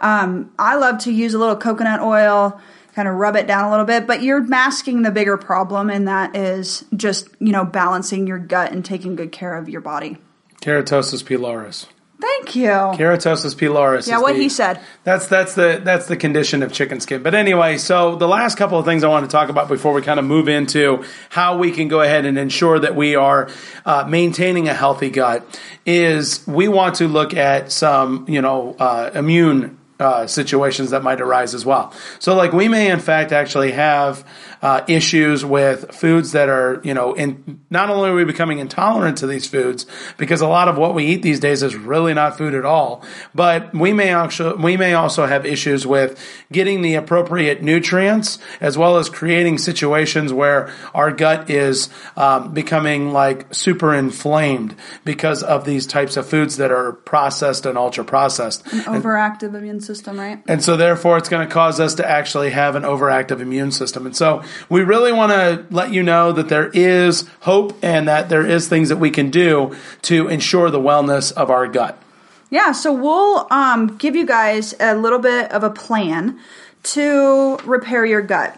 Um, 0.00 0.52
I 0.58 0.74
love 0.74 0.98
to 1.04 1.12
use 1.12 1.34
a 1.34 1.38
little 1.38 1.56
coconut 1.56 2.00
oil, 2.00 2.60
kind 2.94 3.06
of 3.06 3.14
rub 3.14 3.36
it 3.36 3.46
down 3.46 3.64
a 3.64 3.70
little 3.70 3.86
bit, 3.86 4.06
but 4.06 4.22
you're 4.22 4.42
masking 4.42 5.02
the 5.02 5.10
bigger 5.10 5.36
problem, 5.36 5.88
and 5.88 6.08
that 6.08 6.34
is 6.34 6.84
just, 6.94 7.28
you 7.38 7.52
know, 7.52 7.64
balancing 7.64 8.26
your 8.26 8.38
gut 8.38 8.72
and 8.72 8.84
taking 8.84 9.16
good 9.16 9.32
care 9.32 9.56
of 9.56 9.68
your 9.68 9.80
body. 9.80 10.18
Keratosis 10.60 11.22
pilaris. 11.22 11.86
Thank 12.18 12.56
you. 12.56 12.68
Keratosis 12.68 13.54
pilaris. 13.54 14.08
Yeah, 14.08 14.20
what 14.20 14.34
the, 14.34 14.42
he 14.42 14.48
said. 14.48 14.80
That's 15.04 15.26
that's 15.26 15.54
the 15.54 15.80
that's 15.84 16.06
the 16.06 16.16
condition 16.16 16.62
of 16.62 16.72
chicken 16.72 17.00
skin. 17.00 17.22
But 17.22 17.34
anyway, 17.34 17.76
so 17.76 18.16
the 18.16 18.28
last 18.28 18.56
couple 18.56 18.78
of 18.78 18.86
things 18.86 19.04
I 19.04 19.08
want 19.08 19.26
to 19.26 19.30
talk 19.30 19.50
about 19.50 19.68
before 19.68 19.92
we 19.92 20.00
kind 20.00 20.18
of 20.18 20.24
move 20.24 20.48
into 20.48 21.04
how 21.28 21.58
we 21.58 21.72
can 21.72 21.88
go 21.88 22.00
ahead 22.00 22.24
and 22.24 22.38
ensure 22.38 22.78
that 22.78 22.96
we 22.96 23.16
are 23.16 23.50
uh, 23.84 24.06
maintaining 24.08 24.66
a 24.68 24.74
healthy 24.74 25.10
gut 25.10 25.60
is 25.84 26.46
we 26.46 26.68
want 26.68 26.96
to 26.96 27.08
look 27.08 27.34
at 27.34 27.70
some 27.70 28.24
you 28.28 28.40
know 28.40 28.74
uh, 28.78 29.10
immune 29.14 29.76
uh, 29.98 30.26
situations 30.26 30.90
that 30.90 31.02
might 31.02 31.20
arise 31.20 31.54
as 31.54 31.64
well. 31.64 31.92
So, 32.18 32.34
like, 32.34 32.52
we 32.52 32.68
may 32.68 32.90
in 32.90 33.00
fact 33.00 33.32
actually 33.32 33.72
have 33.72 34.26
uh, 34.62 34.84
issues 34.88 35.44
with 35.44 35.94
foods 35.94 36.32
that 36.32 36.48
are, 36.48 36.80
you 36.82 36.94
know, 36.94 37.14
in 37.14 37.60
not 37.70 37.90
only 37.90 38.10
are 38.10 38.14
we 38.14 38.24
becoming 38.24 38.58
intolerant 38.58 39.18
to 39.18 39.26
these 39.26 39.46
foods 39.46 39.86
because 40.16 40.40
a 40.40 40.48
lot 40.48 40.68
of 40.68 40.76
what 40.76 40.94
we 40.94 41.06
eat 41.06 41.22
these 41.22 41.40
days 41.40 41.62
is 41.62 41.74
really 41.76 42.14
not 42.14 42.36
food 42.38 42.54
at 42.54 42.64
all, 42.64 43.04
but 43.34 43.74
we 43.74 43.92
may 43.92 44.12
also 44.12 44.56
we 44.56 44.76
may 44.76 44.94
also 44.94 45.26
have 45.26 45.46
issues 45.46 45.86
with 45.86 46.18
getting 46.52 46.82
the 46.82 46.94
appropriate 46.94 47.62
nutrients 47.62 48.38
as 48.60 48.76
well 48.76 48.96
as 48.96 49.08
creating 49.08 49.58
situations 49.58 50.32
where 50.32 50.72
our 50.94 51.10
gut 51.10 51.50
is 51.50 51.88
um, 52.16 52.52
becoming 52.52 53.12
like 53.12 53.54
super 53.54 53.94
inflamed 53.94 54.74
because 55.04 55.42
of 55.42 55.64
these 55.64 55.86
types 55.86 56.16
of 56.16 56.26
foods 56.26 56.56
that 56.56 56.70
are 56.70 56.92
processed 56.92 57.66
and 57.66 57.78
ultra 57.78 58.04
processed. 58.04 58.64
Overactive 58.64 59.54
immune 59.54 59.80
system, 59.86 60.18
right? 60.18 60.42
And 60.46 60.62
so, 60.62 60.76
therefore, 60.76 61.16
it's 61.16 61.28
going 61.28 61.46
to 61.46 61.52
cause 61.52 61.80
us 61.80 61.94
to 61.94 62.08
actually 62.08 62.50
have 62.50 62.74
an 62.74 62.82
overactive 62.82 63.40
immune 63.40 63.70
system. 63.70 64.04
And 64.04 64.16
so, 64.16 64.42
we 64.68 64.82
really 64.82 65.12
want 65.12 65.32
to 65.32 65.64
let 65.74 65.92
you 65.92 66.02
know 66.02 66.32
that 66.32 66.48
there 66.48 66.68
is 66.74 67.28
hope 67.40 67.78
and 67.82 68.08
that 68.08 68.28
there 68.28 68.46
is 68.46 68.68
things 68.68 68.88
that 68.88 68.98
we 68.98 69.10
can 69.10 69.30
do 69.30 69.74
to 70.02 70.28
ensure 70.28 70.70
the 70.70 70.80
wellness 70.80 71.32
of 71.32 71.50
our 71.50 71.66
gut. 71.66 72.02
Yeah, 72.50 72.72
so 72.72 72.92
we'll 72.92 73.46
um, 73.50 73.96
give 73.96 74.14
you 74.14 74.24
guys 74.24 74.74
a 74.78 74.94
little 74.94 75.18
bit 75.18 75.50
of 75.50 75.64
a 75.64 75.70
plan 75.70 76.38
to 76.84 77.56
repair 77.64 78.06
your 78.06 78.22
gut. 78.22 78.56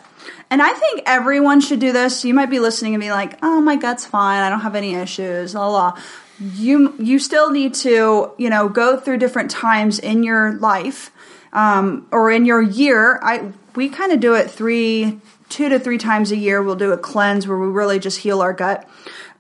And 0.51 0.63
I 0.63 0.73
think 0.73 1.03
everyone 1.07 1.61
should 1.61 1.81
do 1.81 1.93
this. 1.93 2.25
You 2.25 2.35
might 2.35 2.51
be 2.51 2.59
listening 2.59 2.95
and 2.95 3.01
be 3.01 3.11
like, 3.11 3.39
"Oh, 3.43 3.61
my 3.61 3.77
gut's 3.77 4.07
fine. 4.07 4.43
I 4.43 4.49
don't 4.49 4.61
have 4.61 4.75
any 4.75 4.95
issues." 4.95 5.55
La 5.55 5.69
la. 5.69 5.99
You 6.41 6.95
you 6.99 7.19
still 7.19 7.51
need 7.51 7.75
to 7.75 8.33
you 8.39 8.49
know 8.51 8.69
go 8.69 8.97
through 8.97 9.19
different 9.19 9.51
times 9.51 9.99
in 9.99 10.23
your 10.23 10.53
life 10.53 11.11
um, 11.59 12.07
or 12.13 12.31
in 12.31 12.45
your 12.45 12.63
year. 12.63 13.19
I 13.21 13.53
we 13.75 13.89
kind 13.89 14.13
of 14.13 14.21
do 14.21 14.35
it 14.35 14.49
three 14.49 15.21
two 15.49 15.69
to 15.71 15.79
three 15.81 15.99
times 15.99 16.31
a 16.31 16.37
year. 16.37 16.63
We'll 16.63 16.77
do 16.77 16.93
a 16.93 16.99
cleanse 16.99 17.49
where 17.49 17.59
we 17.59 17.67
really 17.67 17.99
just 17.99 18.19
heal 18.19 18.41
our 18.41 18.53
gut. 18.53 18.89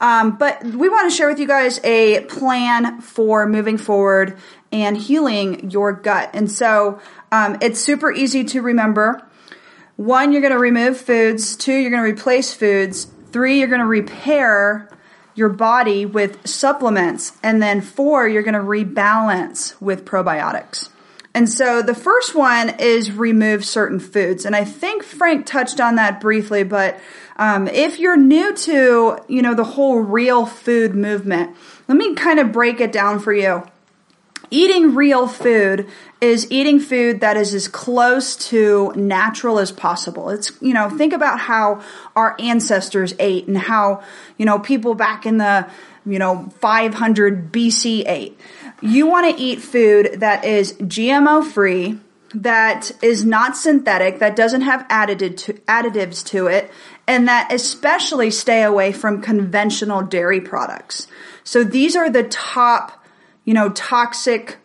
Um, 0.00 0.37
but 0.37 0.64
we 0.64 0.88
want 0.88 1.10
to 1.10 1.16
share 1.16 1.28
with 1.28 1.38
you 1.38 1.46
guys 1.46 1.80
a 1.84 2.22
plan 2.25 3.00
for 3.00 3.46
moving 3.46 3.78
forward 3.78 4.37
and 4.72 4.96
healing 4.96 5.70
your 5.70 5.92
gut. 5.92 6.30
And 6.34 6.50
so 6.50 7.00
um, 7.30 7.58
it's 7.60 7.80
super 7.80 8.10
easy 8.10 8.44
to 8.44 8.62
remember. 8.62 9.22
One, 9.96 10.32
you're 10.32 10.40
going 10.40 10.52
to 10.52 10.58
remove 10.58 10.98
foods. 10.98 11.56
Two, 11.56 11.75
you're 11.75 11.90
going 11.90 12.02
to 12.02 12.10
replace 12.10 12.54
foods. 12.54 13.06
Three, 13.32 13.58
you're 13.58 13.68
going 13.68 13.80
to 13.80 13.87
repair 13.87 14.88
your 15.34 15.48
body 15.48 16.06
with 16.06 16.46
supplements. 16.46 17.32
And 17.42 17.60
then 17.60 17.80
four, 17.80 18.26
you're 18.28 18.44
going 18.44 18.54
to 18.54 18.60
rebalance 18.60 19.80
with 19.80 20.04
probiotics. 20.04 20.90
And 21.35 21.49
so 21.49 21.82
the 21.82 21.94
first 21.94 22.35
one 22.35 22.70
is 22.80 23.12
remove 23.12 23.64
certain 23.64 24.00
foods. 24.00 24.44
And 24.44 24.56
I 24.56 24.64
think 24.64 25.02
Frank 25.02 25.47
touched 25.47 25.80
on 25.80 25.97
that 25.97 26.20
briefly, 26.20 26.64
but 26.64 26.99
um, 27.37 27.68
if 27.68 27.99
you're 27.99 28.16
new 28.16 28.54
to, 28.54 29.18
you 29.28 29.42
know, 29.42 29.54
the 29.54 29.64
whole 29.64 30.00
real 30.00 30.47
food 30.47 30.94
movement, 30.94 31.56
let 31.87 31.97
me 31.97 32.14
kind 32.14 32.40
of 32.40 32.50
break 32.50 32.80
it 32.80 32.92
down 32.92 33.20
for 33.20 33.32
you. 33.32 33.64
Eating 34.50 34.94
real 34.94 35.28
food 35.28 35.87
is 36.20 36.50
eating 36.50 36.80
food 36.80 37.20
that 37.20 37.37
is 37.37 37.54
as 37.54 37.68
close 37.68 38.35
to 38.49 38.92
natural 38.97 39.58
as 39.58 39.70
possible. 39.70 40.30
It's, 40.30 40.50
you 40.61 40.75
know, 40.75 40.90
think 40.90 41.12
about 41.12 41.38
how 41.38 41.82
our 42.16 42.35
ancestors 42.40 43.14
ate 43.18 43.47
and 43.47 43.56
how, 43.56 44.02
you 44.37 44.47
know, 44.47 44.58
people 44.58 44.94
back 44.94 45.26
in 45.26 45.38
the, 45.38 45.68
you 46.04 46.18
know, 46.18 46.50
500 46.61 47.52
BC 47.52 48.08
ate. 48.08 48.40
You 48.80 49.06
want 49.06 49.35
to 49.35 49.42
eat 49.42 49.61
food 49.61 50.20
that 50.20 50.44
is 50.44 50.75
GMO 50.75 51.44
free, 51.44 51.99
that 52.35 52.92
is 53.02 53.25
not 53.25 53.56
synthetic, 53.56 54.18
that 54.18 54.37
doesn't 54.37 54.61
have 54.62 54.87
to, 54.88 55.52
additives 55.66 56.25
to 56.26 56.47
it, 56.47 56.70
and 57.06 57.26
that 57.26 57.52
especially 57.52 58.30
stay 58.30 58.62
away 58.62 58.92
from 58.92 59.23
conventional 59.23 60.02
dairy 60.02 60.40
products. 60.40 61.06
So 61.42 61.64
these 61.64 61.97
are 61.97 62.11
the 62.11 62.25
top 62.25 62.99
you 63.49 63.54
know, 63.54 63.70
toxic 63.70 64.58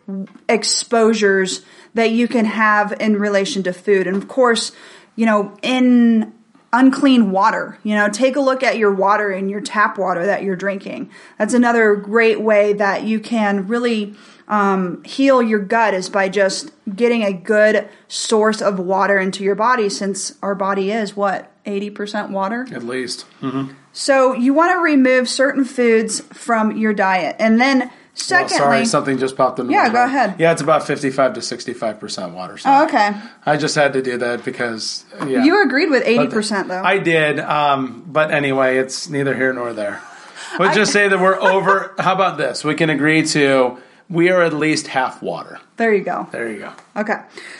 exposures 0.46 1.62
that 1.94 2.10
you 2.10 2.28
can 2.28 2.44
have 2.44 2.92
in 3.00 3.16
relation 3.16 3.62
to 3.62 3.72
food. 3.72 4.06
And 4.06 4.14
of 4.14 4.28
course, 4.28 4.72
you 5.16 5.24
know, 5.24 5.56
in 5.62 6.34
unclean 6.74 7.30
water, 7.30 7.78
you 7.84 7.94
know, 7.94 8.08
take 8.08 8.34
a 8.34 8.40
look 8.40 8.64
at 8.64 8.76
your 8.76 8.92
water 8.92 9.30
and 9.30 9.48
your 9.48 9.60
tap 9.60 9.96
water 9.96 10.26
that 10.26 10.42
you're 10.42 10.56
drinking. 10.56 11.08
That's 11.38 11.54
another 11.54 11.94
great 11.94 12.40
way 12.40 12.72
that 12.72 13.04
you 13.04 13.20
can 13.20 13.68
really 13.68 14.16
um, 14.48 15.02
heal 15.04 15.40
your 15.40 15.60
gut 15.60 15.94
is 15.94 16.10
by 16.10 16.28
just 16.28 16.70
getting 16.94 17.22
a 17.22 17.32
good 17.32 17.88
source 18.08 18.60
of 18.60 18.78
water 18.78 19.18
into 19.18 19.44
your 19.44 19.54
body 19.54 19.88
since 19.88 20.34
our 20.42 20.54
body 20.54 20.90
is 20.90 21.16
what 21.16 21.50
80% 21.64 22.30
water 22.30 22.66
at 22.72 22.82
least 22.82 23.24
mm-hmm. 23.40 23.72
so 23.94 24.34
you 24.34 24.52
want 24.52 24.72
to 24.72 24.78
remove 24.80 25.30
certain 25.30 25.64
foods 25.64 26.20
from 26.20 26.76
your 26.76 26.92
diet 26.92 27.36
and 27.38 27.58
then 27.58 27.90
Secondly, 28.16 28.58
well, 28.58 28.58
sorry, 28.58 28.84
something 28.86 29.18
just 29.18 29.36
popped 29.36 29.58
in. 29.58 29.68
Yeah, 29.68 29.92
go 29.92 30.04
ahead. 30.04 30.36
Yeah, 30.38 30.52
it's 30.52 30.62
about 30.62 30.86
fifty-five 30.86 31.34
to 31.34 31.42
sixty-five 31.42 31.98
percent 31.98 32.32
water. 32.32 32.56
So 32.58 32.70
oh, 32.70 32.84
okay. 32.84 33.12
I 33.44 33.56
just 33.56 33.74
had 33.74 33.92
to 33.94 34.02
do 34.02 34.18
that 34.18 34.44
because 34.44 35.04
yeah. 35.26 35.44
You 35.44 35.64
agreed 35.64 35.90
with 35.90 36.04
eighty 36.06 36.28
percent 36.28 36.68
though. 36.68 36.82
I 36.82 36.98
did, 36.98 37.40
um, 37.40 38.04
but 38.06 38.30
anyway, 38.30 38.78
it's 38.78 39.08
neither 39.08 39.34
here 39.34 39.52
nor 39.52 39.72
there. 39.72 40.00
But 40.56 40.72
just 40.72 40.92
say 40.92 41.08
that 41.08 41.18
we're 41.18 41.40
over. 41.40 41.94
How 41.98 42.14
about 42.14 42.38
this? 42.38 42.62
We 42.62 42.76
can 42.76 42.88
agree 42.88 43.26
to 43.28 43.76
we 44.08 44.30
are 44.30 44.42
at 44.42 44.52
least 44.52 44.86
half 44.86 45.22
water. 45.22 45.58
There 45.76 45.92
you 45.92 46.04
go. 46.04 46.28
There 46.30 46.50
you 46.50 46.60
go. 46.60 46.72
Okay. 46.96 47.16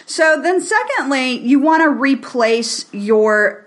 So 0.06 0.40
then, 0.40 0.60
secondly, 0.60 1.38
you 1.40 1.58
want 1.58 1.82
to 1.82 1.88
replace 1.88 2.92
your 2.92 3.66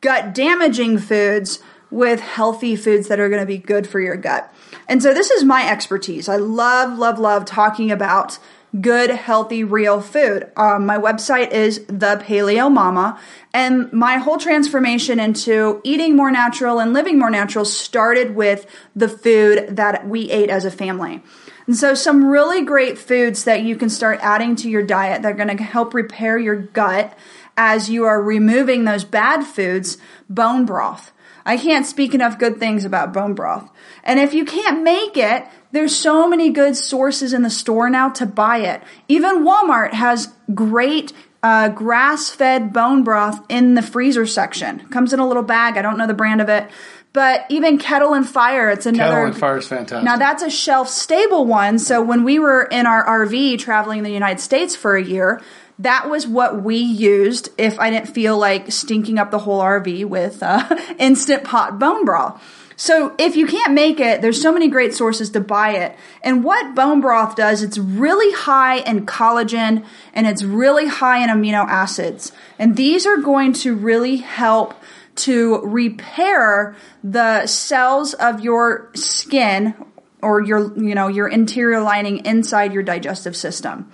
gut 0.00 0.34
damaging 0.34 0.98
foods 0.98 1.60
with 1.94 2.20
healthy 2.20 2.76
foods 2.76 3.08
that 3.08 3.20
are 3.20 3.28
going 3.28 3.40
to 3.40 3.46
be 3.46 3.58
good 3.58 3.86
for 3.86 4.00
your 4.00 4.16
gut. 4.16 4.52
And 4.88 5.02
so 5.02 5.14
this 5.14 5.30
is 5.30 5.44
my 5.44 5.70
expertise. 5.70 6.28
I 6.28 6.36
love, 6.36 6.98
love, 6.98 7.18
love 7.18 7.44
talking 7.44 7.90
about 7.90 8.38
good, 8.80 9.10
healthy, 9.10 9.62
real 9.62 10.00
food. 10.00 10.50
Um, 10.56 10.84
my 10.84 10.98
website 10.98 11.52
is 11.52 11.84
the 11.86 12.20
Paleo 12.26 12.70
Mama, 12.70 13.20
and 13.52 13.92
my 13.92 14.16
whole 14.16 14.38
transformation 14.38 15.20
into 15.20 15.80
eating 15.84 16.16
more 16.16 16.32
natural 16.32 16.80
and 16.80 16.92
living 16.92 17.18
more 17.18 17.30
natural 17.30 17.64
started 17.64 18.34
with 18.34 18.66
the 18.96 19.08
food 19.08 19.76
that 19.76 20.08
we 20.08 20.28
ate 20.30 20.50
as 20.50 20.64
a 20.64 20.70
family. 20.72 21.22
And 21.66 21.76
so, 21.76 21.94
some 21.94 22.26
really 22.26 22.64
great 22.64 22.98
foods 22.98 23.44
that 23.44 23.62
you 23.62 23.76
can 23.76 23.88
start 23.88 24.18
adding 24.22 24.56
to 24.56 24.68
your 24.68 24.82
diet 24.82 25.22
that 25.22 25.32
are 25.32 25.36
going 25.36 25.56
to 25.56 25.62
help 25.62 25.94
repair 25.94 26.36
your 26.36 26.56
gut 26.56 27.16
as 27.56 27.88
you 27.88 28.04
are 28.04 28.20
removing 28.20 28.84
those 28.84 29.04
bad 29.04 29.44
foods 29.44 29.96
bone 30.28 30.66
broth. 30.66 31.12
I 31.46 31.56
can't 31.56 31.86
speak 31.86 32.14
enough 32.14 32.38
good 32.38 32.58
things 32.58 32.84
about 32.84 33.12
bone 33.12 33.34
broth. 33.34 33.70
And 34.02 34.18
if 34.18 34.32
you 34.32 34.44
can't 34.44 34.82
make 34.82 35.16
it, 35.16 35.46
there's 35.72 35.94
so 35.94 36.28
many 36.28 36.50
good 36.50 36.76
sources 36.76 37.32
in 37.32 37.42
the 37.42 37.50
store 37.50 37.90
now 37.90 38.08
to 38.10 38.26
buy 38.26 38.58
it. 38.58 38.82
Even 39.08 39.44
Walmart 39.44 39.92
has 39.92 40.32
great 40.54 41.12
uh, 41.42 41.68
grass 41.68 42.30
fed 42.30 42.72
bone 42.72 43.04
broth 43.04 43.44
in 43.50 43.74
the 43.74 43.82
freezer 43.82 44.24
section. 44.24 44.88
Comes 44.88 45.12
in 45.12 45.20
a 45.20 45.28
little 45.28 45.42
bag. 45.42 45.76
I 45.76 45.82
don't 45.82 45.98
know 45.98 46.06
the 46.06 46.14
brand 46.14 46.40
of 46.40 46.48
it. 46.48 46.70
But 47.12 47.46
even 47.48 47.78
Kettle 47.78 48.12
and 48.12 48.28
Fire, 48.28 48.70
it's 48.70 48.86
another. 48.86 49.12
Kettle 49.12 49.26
and 49.26 49.38
Fire 49.38 49.58
is 49.58 49.68
fantastic. 49.68 50.04
Now 50.04 50.16
that's 50.16 50.42
a 50.42 50.50
shelf 50.50 50.88
stable 50.88 51.46
one. 51.46 51.78
So 51.78 52.02
when 52.02 52.24
we 52.24 52.40
were 52.40 52.64
in 52.64 52.86
our 52.86 53.06
RV 53.06 53.60
traveling 53.60 54.02
the 54.02 54.10
United 54.10 54.40
States 54.40 54.74
for 54.74 54.96
a 54.96 55.04
year, 55.04 55.40
that 55.78 56.08
was 56.08 56.26
what 56.26 56.62
we 56.62 56.76
used 56.76 57.48
if 57.58 57.78
I 57.80 57.90
didn't 57.90 58.08
feel 58.08 58.38
like 58.38 58.70
stinking 58.70 59.18
up 59.18 59.30
the 59.30 59.40
whole 59.40 59.60
RV 59.60 60.04
with 60.06 60.42
uh, 60.42 60.76
instant 60.98 61.44
pot 61.44 61.78
bone 61.78 62.04
broth. 62.04 62.42
So 62.76 63.14
if 63.18 63.36
you 63.36 63.46
can't 63.46 63.72
make 63.72 64.00
it, 64.00 64.20
there's 64.20 64.40
so 64.40 64.52
many 64.52 64.68
great 64.68 64.94
sources 64.94 65.30
to 65.30 65.40
buy 65.40 65.76
it. 65.76 65.96
And 66.22 66.42
what 66.42 66.74
bone 66.74 67.00
broth 67.00 67.36
does, 67.36 67.62
it's 67.62 67.78
really 67.78 68.32
high 68.34 68.78
in 68.78 69.06
collagen 69.06 69.84
and 70.12 70.26
it's 70.26 70.42
really 70.42 70.88
high 70.88 71.22
in 71.22 71.30
amino 71.30 71.64
acids. 71.66 72.32
And 72.58 72.76
these 72.76 73.06
are 73.06 73.18
going 73.18 73.52
to 73.54 73.74
really 73.74 74.16
help 74.16 74.74
to 75.16 75.60
repair 75.64 76.74
the 77.04 77.46
cells 77.46 78.14
of 78.14 78.40
your 78.40 78.90
skin 78.94 79.74
or 80.20 80.42
your, 80.42 80.76
you 80.76 80.96
know, 80.96 81.06
your 81.06 81.28
interior 81.28 81.80
lining 81.80 82.24
inside 82.24 82.72
your 82.72 82.82
digestive 82.82 83.36
system. 83.36 83.92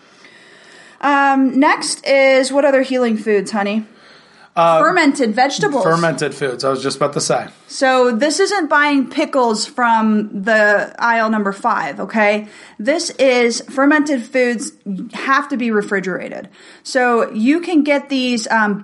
Um, 1.00 1.58
next 1.58 2.06
is 2.06 2.52
what 2.52 2.64
other 2.64 2.82
healing 2.82 3.16
foods, 3.16 3.50
honey? 3.50 3.86
Uh, 4.54 4.80
fermented 4.80 5.34
vegetables. 5.34 5.84
Fermented 5.84 6.34
foods. 6.34 6.64
I 6.64 6.70
was 6.70 6.82
just 6.82 6.96
about 6.96 7.14
to 7.14 7.20
say. 7.20 7.48
So 7.70 8.10
this 8.10 8.40
isn't 8.40 8.68
buying 8.68 9.10
pickles 9.10 9.64
from 9.64 10.42
the 10.42 10.92
aisle 10.98 11.30
number 11.30 11.52
five, 11.52 12.00
okay? 12.00 12.48
This 12.80 13.10
is 13.10 13.60
fermented 13.60 14.24
foods 14.24 14.72
have 15.12 15.48
to 15.50 15.56
be 15.56 15.70
refrigerated. 15.70 16.48
So 16.82 17.30
you 17.30 17.60
can 17.60 17.84
get 17.84 18.08
these, 18.08 18.48
um, 18.48 18.82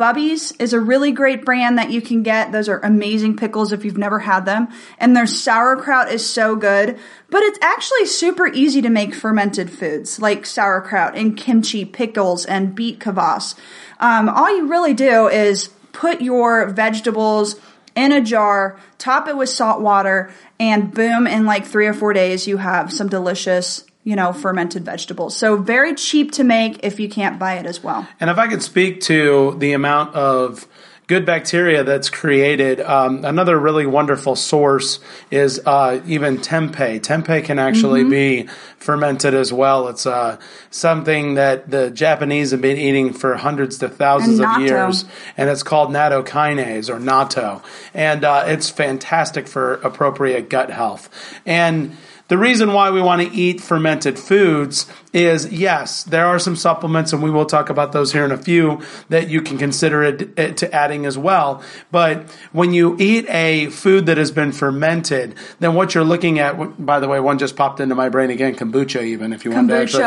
is 0.61 0.73
a 0.73 0.79
really 0.79 1.11
great 1.11 1.45
brand 1.45 1.79
that 1.79 1.91
you 1.91 2.01
can 2.01 2.23
get. 2.23 2.53
Those 2.53 2.69
are 2.69 2.79
amazing 2.79 3.37
pickles 3.37 3.73
if 3.73 3.85
you've 3.85 3.99
never 3.99 4.21
had 4.21 4.45
them. 4.45 4.69
And 4.99 5.17
their 5.17 5.27
sauerkraut 5.27 6.13
is 6.13 6.25
so 6.25 6.55
good. 6.55 6.97
But 7.29 7.43
it's 7.43 7.59
actually 7.61 8.07
super 8.07 8.47
easy 8.47 8.83
to 8.83 8.89
make 8.89 9.17
fermented 9.17 9.69
foods 9.69 10.21
like 10.21 10.47
sauerkraut 10.47 11.17
and 11.17 11.37
kimchi 11.37 11.85
pickles 11.85 12.45
and 12.45 12.73
beet 12.73 13.01
kvass. 13.01 13.57
Um, 13.99 14.29
all 14.29 14.57
you 14.57 14.69
really 14.69 14.95
do 14.95 15.27
is 15.27 15.71
put 15.91 16.21
your 16.21 16.69
vegetables 16.69 17.57
in 17.97 18.13
a 18.13 18.21
jar, 18.21 18.79
top 18.99 19.27
it 19.27 19.37
with 19.37 19.49
salt 19.49 19.81
water, 19.81 20.31
and 20.61 20.93
boom, 20.93 21.27
in 21.27 21.47
like 21.47 21.67
three 21.67 21.87
or 21.87 21.95
four 21.95 22.13
days, 22.13 22.47
you 22.47 22.59
have 22.59 22.93
some 22.93 23.09
delicious, 23.09 23.85
you 24.05 24.15
know, 24.15 24.33
fermented 24.33 24.85
vegetables. 24.85 25.37
So 25.37 25.57
very 25.57 25.95
cheap 25.95 26.31
to 26.33 26.45
make 26.45 26.85
if 26.85 27.01
you 27.01 27.09
can't 27.09 27.39
buy 27.39 27.55
it 27.55 27.67
as 27.67 27.83
well. 27.83 28.07
And 28.21 28.31
if 28.31 28.39
I 28.39 28.47
could 28.47 28.63
speak 28.63 29.01
to 29.03 29.57
the 29.59 29.73
amount 29.73 30.15
of 30.15 30.69
good 31.07 31.25
bacteria 31.25 31.85
that's 31.85 32.11
created. 32.11 32.81
Um, 32.81 33.25
another 33.25 33.59
really 33.59 33.87
wonderful 33.87 34.35
source 34.35 34.99
is 35.31 35.61
uh, 35.65 36.01
even 36.07 36.39
tempeh. 36.39 37.01
Tempeh 37.01 37.45
can 37.45 37.59
actually 37.59 38.01
mm-hmm. 38.01 38.11
be 38.11 38.49
fermented 38.79 39.35
as 39.35 39.53
well. 39.53 39.89
It's 39.89 40.07
uh, 40.07 40.39
something 40.71 41.35
that 41.35 41.71
the 41.71 41.91
Japanese 41.91 42.51
have 42.51 42.61
been 42.61 42.77
eating 42.77 43.13
for 43.13 43.37
hundreds 43.37 43.79
to 43.79 43.89
thousands 43.89 44.41
of 44.41 44.61
years, 44.61 45.05
and 45.37 45.49
it's 45.49 45.63
called 45.63 45.91
nattokinase 45.91 46.89
or 46.89 46.99
natto, 46.99 47.63
and 47.95 48.25
uh, 48.25 48.45
it's 48.47 48.69
fantastic 48.69 49.47
for 49.47 49.75
appropriate 49.75 50.51
gut 50.51 50.71
health. 50.71 51.09
And 51.45 51.97
the 52.29 52.37
reason 52.37 52.73
why 52.73 52.91
we 52.91 53.01
want 53.01 53.23
to 53.23 53.37
eat 53.37 53.61
fermented 53.61 54.19
foods 54.19 54.87
is 55.13 55.51
yes, 55.53 56.03
there 56.03 56.27
are 56.27 56.39
some 56.39 56.57
supplements, 56.57 57.13
and 57.13 57.23
we 57.23 57.31
will 57.31 57.47
talk 57.47 57.71
about 57.71 57.93
those 57.93 58.13
here 58.13 58.25
in 58.25 58.33
a 58.33 58.37
few 58.37 58.83
that 59.09 59.31
you 59.31 59.41
can 59.41 59.59
consider 59.59 60.03
it, 60.03 60.39
it 60.39 60.57
to 60.59 60.75
adding 60.75 61.07
as 61.07 61.17
well. 61.17 61.63
But 61.93 62.29
when 62.53 62.73
you 62.73 62.97
eat 62.99 63.27
a 63.29 63.69
food 63.71 64.07
that 64.07 64.19
has 64.19 64.31
been 64.33 64.53
fermented, 64.53 65.37
then 65.61 65.75
what 65.75 65.95
you're 65.95 66.05
looking 66.05 66.39
at, 66.41 66.85
by 66.85 66.99
the 66.99 67.09
way, 67.09 67.21
one 67.21 67.39
just 67.39 67.57
popped 67.57 67.81
into 67.81 67.95
my 67.95 68.09
brain 68.09 68.31
again, 68.31 68.57
kombucha, 68.57 69.03
even 69.03 69.33
if 69.33 69.45
you 69.45 69.53
want 69.53 69.69
to 69.69 69.75
actually. 69.77 70.03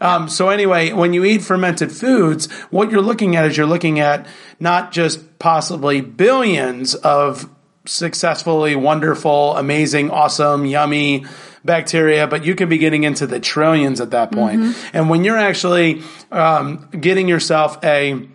Um, 0.00 0.28
so 0.28 0.48
anyway, 0.48 0.92
when 0.92 1.12
you 1.12 1.24
eat 1.24 1.42
fermented 1.42 1.90
foods, 1.90 2.50
what 2.70 2.90
you're 2.90 3.02
looking 3.02 3.34
at 3.34 3.44
is 3.44 3.56
you're 3.56 3.66
looking 3.66 3.98
at 3.98 4.26
not 4.60 4.92
just 4.92 5.38
possibly 5.38 6.00
billions 6.00 6.94
of 6.94 7.50
successfully 7.84 8.74
wonderful, 8.74 9.56
amazing, 9.56 10.10
awesome, 10.10 10.64
yummy 10.66 11.24
bacteria, 11.66 12.26
but 12.26 12.44
you 12.44 12.54
can 12.54 12.68
be 12.68 12.78
getting 12.78 13.04
into 13.04 13.26
the 13.26 13.40
trillions 13.40 14.00
at 14.00 14.10
that 14.12 14.32
point. 14.32 14.60
Mm-hmm. 14.60 14.96
And 14.96 15.10
when 15.10 15.24
you're 15.24 15.36
actually 15.36 16.02
um, 16.30 16.88
getting 16.98 17.28
yourself 17.28 17.82
a 17.84 18.26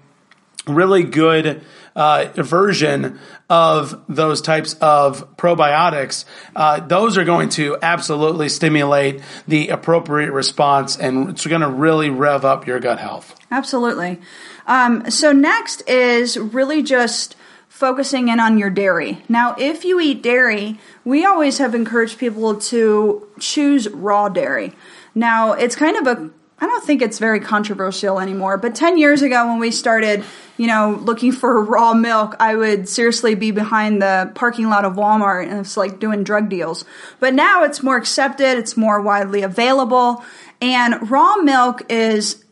really 0.68 1.04
good 1.04 1.64
uh, 1.96 2.30
version 2.36 3.20
of 3.50 4.02
those 4.08 4.42
types 4.42 4.76
of 4.76 5.36
probiotics, 5.38 6.26
uh, 6.56 6.80
those 6.80 7.18
are 7.18 7.26
going 7.26 7.50
to 7.50 7.78
absolutely 7.82 8.50
stimulate 8.50 9.22
the 9.48 9.70
appropriate 9.70 10.32
response 10.32 10.98
and 10.98 11.30
it's 11.30 11.46
going 11.46 11.62
to 11.62 11.70
really 11.70 12.10
rev 12.10 12.46
up 12.46 12.68
your 12.68 12.80
gut 12.80 13.00
health. 13.00 13.36
Absolutely. 13.50 14.22
Um, 14.68 15.10
so, 15.10 15.32
next 15.32 15.82
is 15.90 16.38
really 16.38 16.84
just 16.84 17.36
focusing 17.82 18.28
in 18.28 18.40
on 18.40 18.60
your 18.60 18.70
dairy. 18.70 19.24
Now, 19.28 19.56
if 19.58 19.84
you 19.84 20.00
eat 20.00 20.22
dairy, 20.22 20.78
we 21.04 21.26
always 21.26 21.58
have 21.58 21.74
encouraged 21.74 22.20
people 22.20 22.56
to 22.70 23.28
choose 23.40 23.90
raw 23.90 24.30
dairy. 24.30 24.74
Now, 25.16 25.54
it's 25.54 25.76
kind 25.76 25.98
of 25.98 26.06
a 26.06 26.30
I 26.64 26.68
don't 26.68 26.84
think 26.84 27.02
it's 27.02 27.18
very 27.18 27.40
controversial 27.40 28.20
anymore, 28.20 28.60
but 28.60 28.76
10 28.76 29.00
years 29.00 29.24
ago 29.24 29.48
when 29.48 29.58
we 29.58 29.72
started, 29.72 30.24
you 30.58 30.68
know, 30.68 31.00
looking 31.02 31.32
for 31.32 31.64
raw 31.76 31.96
milk, 31.96 32.36
I 32.40 32.56
would 32.56 32.88
seriously 32.88 33.34
be 33.34 33.50
behind 33.50 34.00
the 34.00 34.32
parking 34.36 34.70
lot 34.70 34.86
of 34.86 34.94
Walmart 34.94 35.50
and 35.50 35.62
it's 35.62 35.76
like 35.76 36.00
doing 36.00 36.24
drug 36.24 36.50
deals. 36.50 36.86
But 37.20 37.34
now 37.34 37.64
it's 37.64 37.82
more 37.82 37.98
accepted, 37.98 38.60
it's 38.60 38.78
more 38.78 39.02
widely 39.02 39.42
available, 39.42 40.24
and 40.62 41.10
raw 41.10 41.38
milk 41.38 41.82
is 41.90 42.46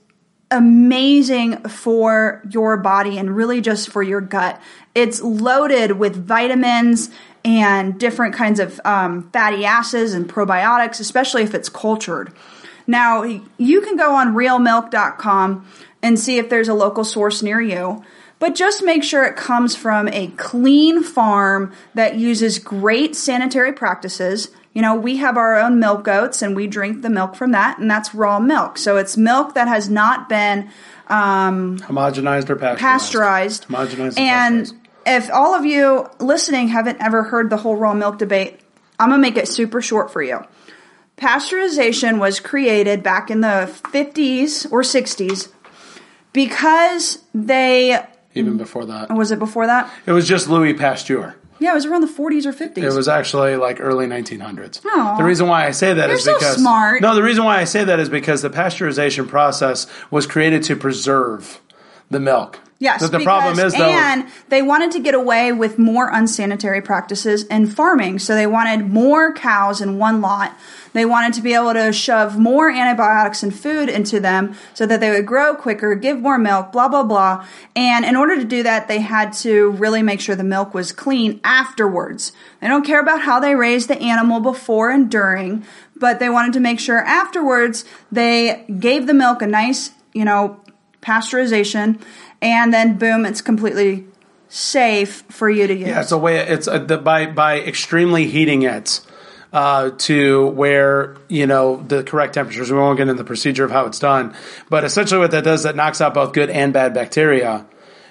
amazing 0.51 1.57
for 1.63 2.41
your 2.49 2.77
body 2.77 3.17
and 3.17 3.35
really 3.35 3.61
just 3.61 3.89
for 3.89 4.01
your 4.01 4.21
gut. 4.21 4.59
It's 4.95 5.21
loaded 5.21 5.93
with 5.93 6.15
vitamins 6.15 7.09
and 7.45 7.99
different 7.99 8.35
kinds 8.35 8.59
of 8.59 8.81
um, 8.83 9.29
fatty 9.31 9.65
acids 9.65 10.13
and 10.13 10.27
probiotics, 10.27 10.99
especially 10.99 11.43
if 11.43 11.53
it's 11.53 11.69
cultured. 11.69 12.33
Now, 12.87 13.23
you 13.57 13.81
can 13.81 13.95
go 13.95 14.15
on 14.15 14.33
realmilk.com 14.33 15.67
and 16.01 16.19
see 16.19 16.37
if 16.37 16.49
there's 16.49 16.67
a 16.67 16.73
local 16.73 17.03
source 17.03 17.43
near 17.43 17.61
you, 17.61 18.03
but 18.39 18.55
just 18.55 18.83
make 18.83 19.03
sure 19.03 19.25
it 19.25 19.35
comes 19.35 19.75
from 19.75 20.07
a 20.07 20.27
clean 20.37 21.03
farm 21.03 21.71
that 21.93 22.15
uses 22.15 22.57
great 22.57 23.15
sanitary 23.15 23.73
practices. 23.73 24.49
You 24.79 24.83
know, 24.83 24.95
we 24.95 25.17
have 25.17 25.35
our 25.35 25.59
own 25.59 25.81
milk 25.81 26.05
goats 26.05 26.41
and 26.41 26.55
we 26.55 26.65
drink 26.65 27.01
the 27.01 27.09
milk 27.09 27.35
from 27.35 27.51
that, 27.51 27.79
and 27.79 27.91
that's 27.91 28.15
raw 28.15 28.39
milk. 28.39 28.77
So 28.77 28.95
it's 28.95 29.17
milk 29.17 29.55
that 29.55 29.67
has 29.67 29.89
not 29.89 30.29
been 30.29 30.69
um, 31.07 31.79
homogenized 31.79 32.49
or 32.49 32.55
pasteurized. 32.55 32.79
Pasteurized. 32.79 33.67
Homogenized 33.67 34.17
and, 34.17 34.59
pasteurized 34.59 34.89
if 35.05 35.29
all 35.33 35.53
of 35.53 35.65
you 35.65 36.07
listening 36.21 36.69
haven't 36.69 37.01
ever 37.01 37.23
heard 37.23 37.49
the 37.49 37.57
whole 37.57 37.75
raw 37.75 37.93
milk 37.93 38.19
debate, 38.19 38.61
I'm 38.97 39.09
going 39.09 39.19
to 39.19 39.21
make 39.21 39.35
it 39.35 39.49
super 39.49 39.81
short 39.81 40.13
for 40.13 40.23
you. 40.23 40.45
Pasteurization 41.17 42.17
was 42.17 42.39
created 42.39 43.03
back 43.03 43.29
in 43.29 43.41
the 43.41 43.69
50s 43.91 44.71
or 44.71 44.81
60s 44.81 45.51
because 46.31 47.19
they. 47.33 48.01
Even 48.33 48.55
before 48.55 48.85
that. 48.85 49.13
Was 49.13 49.31
it 49.31 49.39
before 49.39 49.65
that? 49.65 49.91
It 50.05 50.13
was 50.13 50.25
just 50.25 50.47
Louis 50.47 50.73
Pasteur. 50.73 51.35
Yeah, 51.59 51.71
it 51.71 51.75
was 51.75 51.85
around 51.85 52.01
the 52.01 52.07
40s 52.07 52.45
or 52.45 52.53
50s. 52.53 52.77
It 52.77 52.93
was 52.93 53.07
actually 53.07 53.55
like 53.57 53.79
early 53.79 54.07
1900s. 54.07 54.81
Aww. 54.81 55.17
The 55.17 55.23
reason 55.23 55.47
why 55.47 55.67
I 55.67 55.71
say 55.71 55.93
that 55.93 56.09
is 56.09 56.25
because 56.25 56.55
so 56.55 56.61
smart. 56.61 57.01
no, 57.01 57.13
the 57.15 57.23
reason 57.23 57.43
why 57.43 57.59
I 57.59 57.65
say 57.65 57.83
that 57.83 57.99
is 57.99 58.09
because 58.09 58.41
the 58.41 58.49
pasteurization 58.49 59.27
process 59.27 59.85
was 60.09 60.25
created 60.25 60.63
to 60.63 60.75
preserve 60.75 61.59
the 62.09 62.19
milk. 62.19 62.59
Yes, 62.79 63.01
but 63.01 63.11
the 63.11 63.17
because, 63.17 63.25
problem 63.25 63.59
is 63.59 63.73
though, 63.73 63.83
and 63.83 64.25
they 64.47 64.61
wanted 64.61 64.91
to 64.91 64.99
get 64.99 65.13
away 65.13 65.51
with 65.51 65.77
more 65.77 66.09
unsanitary 66.13 66.81
practices 66.81 67.43
in 67.43 67.67
farming. 67.67 68.19
So 68.19 68.35
they 68.35 68.47
wanted 68.47 68.89
more 68.89 69.33
cows 69.33 69.81
in 69.81 69.97
one 69.97 70.21
lot. 70.21 70.57
They 70.93 71.03
wanted 71.03 71.33
to 71.33 71.41
be 71.41 71.53
able 71.53 71.73
to 71.73 71.91
shove 71.91 72.39
more 72.39 72.69
antibiotics 72.69 73.43
and 73.43 73.53
food 73.53 73.89
into 73.89 74.21
them 74.21 74.55
so 74.73 74.85
that 74.85 75.01
they 75.01 75.11
would 75.11 75.25
grow 75.25 75.55
quicker, 75.55 75.93
give 75.93 76.19
more 76.19 76.37
milk, 76.37 76.71
blah 76.71 76.87
blah 76.87 77.03
blah. 77.03 77.45
And 77.75 78.05
in 78.05 78.15
order 78.15 78.37
to 78.37 78.45
do 78.45 78.63
that, 78.63 78.87
they 78.87 78.99
had 78.99 79.33
to 79.33 79.71
really 79.71 80.01
make 80.01 80.21
sure 80.21 80.37
the 80.37 80.45
milk 80.45 80.73
was 80.73 80.93
clean 80.93 81.41
afterwards. 81.43 82.31
They 82.61 82.69
don't 82.69 82.85
care 82.85 83.01
about 83.01 83.23
how 83.23 83.41
they 83.41 83.55
raised 83.55 83.89
the 83.89 83.99
animal 84.01 84.39
before 84.39 84.89
and 84.89 85.11
during, 85.11 85.65
but 85.97 86.19
they 86.19 86.29
wanted 86.29 86.53
to 86.53 86.61
make 86.61 86.79
sure 86.79 86.99
afterwards 86.99 87.83
they 88.09 88.63
gave 88.79 89.05
the 89.05 89.13
milk 89.13 89.41
a 89.41 89.47
nice, 89.47 89.91
you 90.13 90.23
know, 90.23 90.61
pasteurization 91.01 92.01
and 92.41 92.73
then 92.73 92.97
boom, 92.97 93.25
it's 93.25 93.41
completely 93.41 94.05
safe 94.49 95.23
for 95.29 95.49
you 95.49 95.67
to 95.67 95.73
use. 95.73 95.87
Yeah, 95.87 96.01
it's 96.01 96.11
a 96.11 96.17
way. 96.17 96.37
It's 96.37 96.67
a, 96.67 96.79
the, 96.79 96.97
by 96.97 97.27
by 97.27 97.59
extremely 97.59 98.27
heating 98.27 98.63
it 98.63 99.01
uh, 99.53 99.91
to 99.99 100.47
where 100.47 101.17
you 101.27 101.47
know 101.47 101.83
the 101.87 102.03
correct 102.03 102.33
temperatures. 102.33 102.71
We 102.71 102.77
won't 102.77 102.97
get 102.97 103.03
into 103.03 103.21
the 103.21 103.27
procedure 103.27 103.63
of 103.63 103.71
how 103.71 103.85
it's 103.85 103.99
done, 103.99 104.35
but 104.69 104.83
essentially 104.83 105.19
what 105.19 105.31
that 105.31 105.43
does 105.43 105.63
that 105.63 105.75
knocks 105.75 106.01
out 106.01 106.13
both 106.13 106.33
good 106.33 106.49
and 106.49 106.73
bad 106.73 106.93
bacteria 106.93 107.65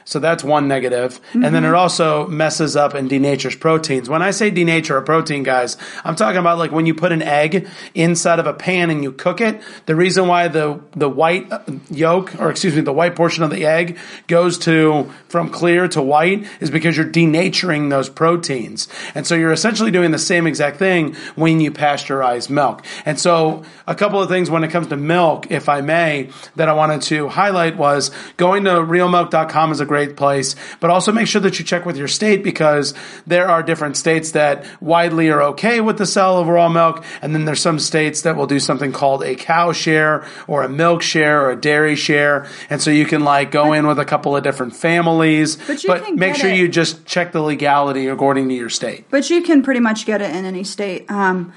so 0.08 0.18
that's 0.18 0.42
one 0.42 0.68
negative. 0.68 1.20
Mm-hmm. 1.20 1.44
And 1.44 1.54
then 1.54 1.66
it 1.66 1.74
also 1.74 2.26
messes 2.28 2.76
up 2.76 2.94
and 2.94 3.10
denatures 3.10 3.60
proteins. 3.60 4.08
When 4.08 4.22
I 4.22 4.30
say 4.30 4.50
denature 4.50 4.96
a 4.96 5.02
protein, 5.02 5.42
guys, 5.42 5.76
I'm 6.02 6.16
talking 6.16 6.38
about 6.38 6.56
like 6.56 6.72
when 6.72 6.86
you 6.86 6.94
put 6.94 7.12
an 7.12 7.20
egg 7.20 7.68
inside 7.94 8.38
of 8.38 8.46
a 8.46 8.54
pan 8.54 8.88
and 8.88 9.02
you 9.02 9.12
cook 9.12 9.42
it. 9.42 9.60
The 9.84 9.94
reason 9.94 10.26
why 10.26 10.48
the 10.48 10.80
the 10.96 11.10
white 11.10 11.52
uh, 11.52 11.60
yolk, 11.90 12.40
or 12.40 12.48
excuse 12.48 12.74
me, 12.74 12.80
the 12.80 12.92
white 12.92 13.16
portion 13.16 13.44
of 13.44 13.50
the 13.50 13.66
egg 13.66 13.98
goes 14.28 14.56
to 14.60 15.12
from 15.28 15.50
clear 15.50 15.86
to 15.88 16.00
white 16.00 16.46
is 16.60 16.70
because 16.70 16.96
you're 16.96 17.04
denaturing 17.04 17.90
those 17.90 18.08
proteins. 18.08 18.88
And 19.14 19.26
so 19.26 19.34
you're 19.34 19.52
essentially 19.52 19.90
doing 19.90 20.10
the 20.10 20.18
same 20.18 20.46
exact 20.46 20.78
thing 20.78 21.16
when 21.34 21.60
you 21.60 21.70
pasteurize 21.70 22.48
milk. 22.48 22.82
And 23.04 23.20
so 23.20 23.62
a 23.86 23.94
couple 23.94 24.22
of 24.22 24.30
things 24.30 24.48
when 24.48 24.64
it 24.64 24.70
comes 24.70 24.86
to 24.86 24.96
milk, 24.96 25.50
if 25.50 25.68
I 25.68 25.82
may, 25.82 26.30
that 26.56 26.70
I 26.70 26.72
wanted 26.72 27.02
to 27.02 27.28
highlight 27.28 27.76
was 27.76 28.10
going 28.38 28.64
to 28.64 28.70
realmilk.com 28.70 29.70
is 29.70 29.80
a 29.80 29.84
great 29.84 29.97
great 29.98 30.16
place. 30.16 30.54
But 30.80 30.90
also 30.90 31.10
make 31.12 31.26
sure 31.26 31.40
that 31.40 31.58
you 31.58 31.64
check 31.64 31.84
with 31.84 31.96
your 31.96 32.08
state 32.08 32.44
because 32.44 32.94
there 33.26 33.48
are 33.48 33.62
different 33.62 33.96
states 33.96 34.32
that 34.32 34.64
widely 34.80 35.28
are 35.30 35.42
okay 35.54 35.80
with 35.80 35.98
the 35.98 36.06
sale 36.06 36.38
of 36.38 36.46
raw 36.46 36.68
milk, 36.68 37.04
and 37.22 37.34
then 37.34 37.44
there's 37.44 37.60
some 37.60 37.78
states 37.78 38.22
that 38.22 38.36
will 38.36 38.46
do 38.46 38.60
something 38.60 38.92
called 38.92 39.22
a 39.24 39.34
cow 39.34 39.72
share 39.72 40.24
or 40.46 40.62
a 40.62 40.68
milk 40.68 41.02
share 41.02 41.42
or 41.44 41.50
a 41.50 41.60
dairy 41.60 41.96
share, 41.96 42.46
and 42.70 42.80
so 42.80 42.90
you 42.90 43.06
can 43.06 43.22
like 43.24 43.50
go 43.50 43.72
in 43.72 43.86
with 43.86 43.98
a 43.98 44.04
couple 44.04 44.36
of 44.36 44.42
different 44.44 44.74
families. 44.76 45.56
But 45.66 45.82
you 45.82 45.92
can 45.94 46.16
make 46.16 46.36
sure 46.36 46.50
it- 46.50 46.56
you 46.58 46.68
just 46.68 47.04
check 47.04 47.32
the 47.32 47.40
legality 47.42 48.06
according 48.06 48.48
to 48.48 48.54
your 48.54 48.70
state. 48.70 49.06
But 49.10 49.30
you 49.30 49.42
can 49.42 49.62
pretty 49.62 49.80
much 49.80 50.06
get 50.06 50.22
it 50.22 50.34
in 50.34 50.44
any 50.44 50.64
state. 50.64 51.10
Um, 51.10 51.52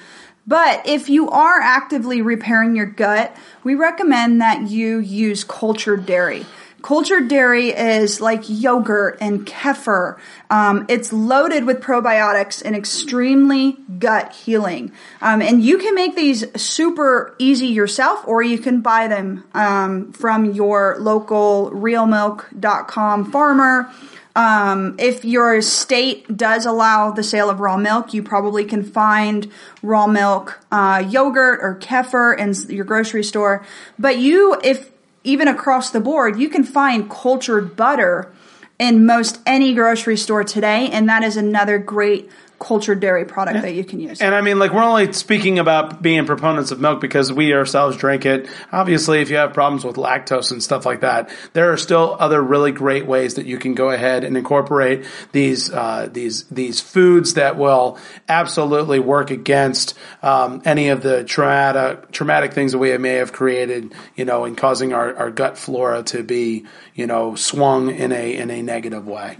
but 0.47 0.81
if 0.85 1.09
you 1.09 1.29
are 1.29 1.59
actively 1.61 2.21
repairing 2.21 2.75
your 2.75 2.87
gut, 2.87 3.35
we 3.63 3.75
recommend 3.75 4.41
that 4.41 4.69
you 4.69 4.97
use 4.97 5.43
cultured 5.43 6.05
dairy. 6.07 6.45
Cultured 6.81 7.27
dairy 7.27 7.69
is 7.69 8.19
like 8.21 8.43
yogurt 8.47 9.17
and 9.21 9.45
kefir. 9.45 10.17
Um, 10.49 10.85
it's 10.89 11.13
loaded 11.13 11.65
with 11.65 11.79
probiotics 11.79 12.61
and 12.63 12.75
extremely 12.75 13.77
gut 13.99 14.33
healing. 14.33 14.91
Um, 15.21 15.41
and 15.41 15.61
you 15.63 15.77
can 15.77 15.93
make 15.93 16.15
these 16.15 16.45
super 16.59 17.35
easy 17.37 17.67
yourself, 17.67 18.27
or 18.27 18.41
you 18.41 18.57
can 18.57 18.81
buy 18.81 19.07
them 19.07 19.43
um, 19.53 20.11
from 20.13 20.53
your 20.53 20.97
local 20.99 21.71
realmilk.com 21.71 23.31
farmer. 23.31 23.91
Um, 24.35 24.95
if 24.97 25.25
your 25.25 25.61
state 25.61 26.37
does 26.37 26.65
allow 26.65 27.11
the 27.11 27.23
sale 27.23 27.49
of 27.49 27.59
raw 27.59 27.77
milk, 27.77 28.13
you 28.13 28.23
probably 28.23 28.63
can 28.63 28.83
find 28.83 29.51
raw 29.83 30.07
milk, 30.07 30.59
uh, 30.71 31.03
yogurt 31.07 31.59
or 31.61 31.75
kefir 31.75 32.37
in 32.37 32.53
your 32.73 32.85
grocery 32.85 33.23
store. 33.23 33.65
But 33.99 34.17
you, 34.19 34.57
if 34.63 34.90
even 35.23 35.47
across 35.47 35.89
the 35.89 35.99
board, 35.99 36.39
you 36.39 36.49
can 36.49 36.63
find 36.63 37.09
cultured 37.09 37.75
butter 37.75 38.31
in 38.79 39.05
most 39.05 39.39
any 39.45 39.73
grocery 39.73 40.17
store 40.17 40.43
today, 40.43 40.89
and 40.89 41.07
that 41.07 41.23
is 41.23 41.37
another 41.37 41.77
great 41.77 42.29
cultured 42.61 42.99
dairy 42.99 43.25
product 43.25 43.63
that 43.63 43.73
you 43.73 43.83
can 43.83 43.99
use. 43.99 44.21
And 44.21 44.35
I 44.35 44.41
mean, 44.41 44.59
like, 44.59 44.71
we're 44.71 44.83
only 44.83 45.11
speaking 45.13 45.57
about 45.57 46.01
being 46.01 46.25
proponents 46.25 46.71
of 46.71 46.79
milk 46.79 47.01
because 47.01 47.33
we 47.33 47.53
ourselves 47.53 47.97
drink 47.97 48.25
it. 48.25 48.47
Obviously, 48.71 49.19
if 49.21 49.29
you 49.31 49.37
have 49.37 49.53
problems 49.53 49.83
with 49.83 49.95
lactose 49.95 50.51
and 50.51 50.61
stuff 50.61 50.85
like 50.85 51.01
that, 51.01 51.29
there 51.53 51.73
are 51.73 51.77
still 51.77 52.15
other 52.19 52.41
really 52.41 52.71
great 52.71 53.07
ways 53.07 53.33
that 53.35 53.47
you 53.47 53.57
can 53.57 53.73
go 53.73 53.89
ahead 53.89 54.23
and 54.23 54.37
incorporate 54.37 55.05
these 55.31 55.71
uh, 55.71 56.07
these 56.11 56.43
these 56.45 56.79
foods 56.79 57.33
that 57.33 57.57
will 57.57 57.97
absolutely 58.29 58.99
work 58.99 59.31
against 59.31 59.97
um, 60.21 60.61
any 60.63 60.89
of 60.89 61.01
the 61.01 61.23
traumatic 61.23 62.11
traumatic 62.11 62.53
things 62.53 62.73
that 62.73 62.77
we 62.77 62.95
may 62.99 63.15
have 63.15 63.33
created, 63.33 63.93
you 64.15 64.23
know, 64.23 64.45
in 64.45 64.55
causing 64.55 64.93
our, 64.93 65.15
our 65.15 65.31
gut 65.31 65.57
flora 65.57 66.03
to 66.03 66.21
be, 66.21 66.65
you 66.93 67.07
know, 67.07 67.33
swung 67.35 67.89
in 67.89 68.11
a 68.11 68.35
in 68.35 68.51
a 68.51 68.61
negative 68.61 69.07
way. 69.07 69.35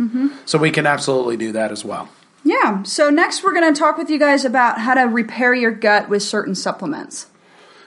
So 0.45 0.57
we 0.57 0.71
can 0.71 0.87
absolutely 0.87 1.37
do 1.37 1.51
that 1.51 1.71
as 1.71 1.85
well. 1.85 2.09
Yeah. 2.43 2.83
So 2.83 3.09
next, 3.09 3.43
we're 3.43 3.53
going 3.53 3.73
to 3.73 3.79
talk 3.79 3.97
with 3.97 4.09
you 4.09 4.17
guys 4.17 4.45
about 4.45 4.79
how 4.79 4.93
to 4.95 5.01
repair 5.01 5.53
your 5.53 5.71
gut 5.71 6.09
with 6.09 6.23
certain 6.23 6.55
supplements. 6.55 7.27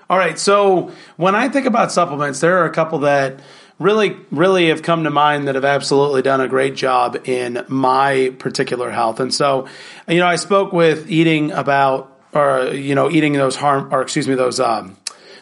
All 0.09 0.19
right. 0.19 0.39
So 0.39 0.93
when 1.17 1.35
I 1.35 1.49
think 1.49 1.67
about 1.67 1.91
supplements, 1.91 2.41
there 2.41 2.59
are 2.59 2.67
a 2.67 2.73
couple 2.73 3.01
that 3.01 3.41
really, 3.79 4.17
really 4.31 4.69
have 4.69 4.83
come 4.83 5.05
to 5.05 5.11
mind 5.11 5.49
that 5.49 5.55
have 5.55 5.65
absolutely 5.65 6.23
done 6.23 6.41
a 6.41 6.49
great 6.49 6.75
job 6.75 7.17
in 7.25 7.65
my 7.69 8.33
particular 8.39 8.91
health. 8.91 9.19
And 9.19 9.35
so, 9.35 9.67
you 10.07 10.19
know, 10.19 10.27
I 10.27 10.37
spoke 10.37 10.73
with 10.73 11.11
eating 11.11 11.51
about, 11.51 12.17
or, 12.33 12.67
you 12.67 12.95
know, 12.95 13.11
eating 13.11 13.33
those 13.33 13.57
harm, 13.57 13.93
or 13.93 14.03
excuse 14.03 14.29
me, 14.29 14.35
those, 14.35 14.61
um, 14.61 14.97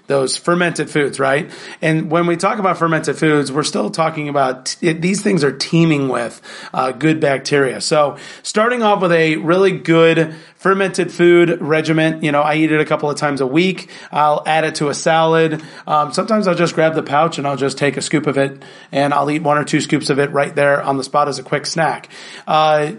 those 0.07 0.37
fermented 0.37 0.91
foods, 0.91 1.19
right? 1.19 1.51
And 1.81 2.11
when 2.11 2.27
we 2.27 2.37
talk 2.37 2.59
about 2.59 2.79
fermented 2.79 3.17
foods, 3.17 3.51
we're 3.53 3.63
still 3.63 3.91
talking 3.91 4.29
about 4.29 4.67
t- 4.67 4.93
these 4.93 5.23
things 5.23 5.45
are 5.45 5.53
teeming 5.53 6.09
with 6.09 6.41
uh, 6.75 6.93
good 6.93 7.21
bacteria. 7.21 7.81
So 7.81 8.17
starting 8.43 8.83
off 8.83 9.01
with 9.01 9.13
a 9.13 9.37
really 9.37 9.73
good 9.73 10.35
fermented 10.63 11.11
food 11.11 11.61
regimen, 11.61 12.23
you 12.23 12.31
know, 12.31 12.41
I 12.41 12.55
eat 12.55 12.71
it 12.71 12.81
a 12.81 12.85
couple 12.85 13.11
of 13.11 13.17
times 13.17 13.41
a 13.41 13.47
week. 13.47 13.91
I'll 14.13 14.45
add 14.47 14.63
it 14.63 14.77
to 14.77 14.91
a 14.91 14.95
salad. 14.95 15.61
Um, 15.89 16.13
sometimes 16.13 16.47
I'll 16.47 16.55
just 16.55 16.77
grab 16.77 16.95
the 16.95 17.03
pouch 17.03 17.39
and 17.39 17.49
I'll 17.49 17.57
just 17.57 17.79
take 17.79 17.97
a 17.97 18.01
scoop 18.01 18.29
of 18.29 18.39
it 18.39 18.63
and 18.93 19.13
I'll 19.13 19.29
eat 19.29 19.43
one 19.43 19.59
or 19.59 19.65
two 19.65 19.81
scoops 19.81 20.09
of 20.09 20.21
it 20.21 20.31
right 20.31 20.55
there 20.55 20.81
on 20.81 20.99
the 20.99 21.03
spot 21.03 21.27
as 21.27 21.41
a 21.41 21.43
quick 21.43 21.67
snack. 21.67 22.11
Uh, 22.47 22.93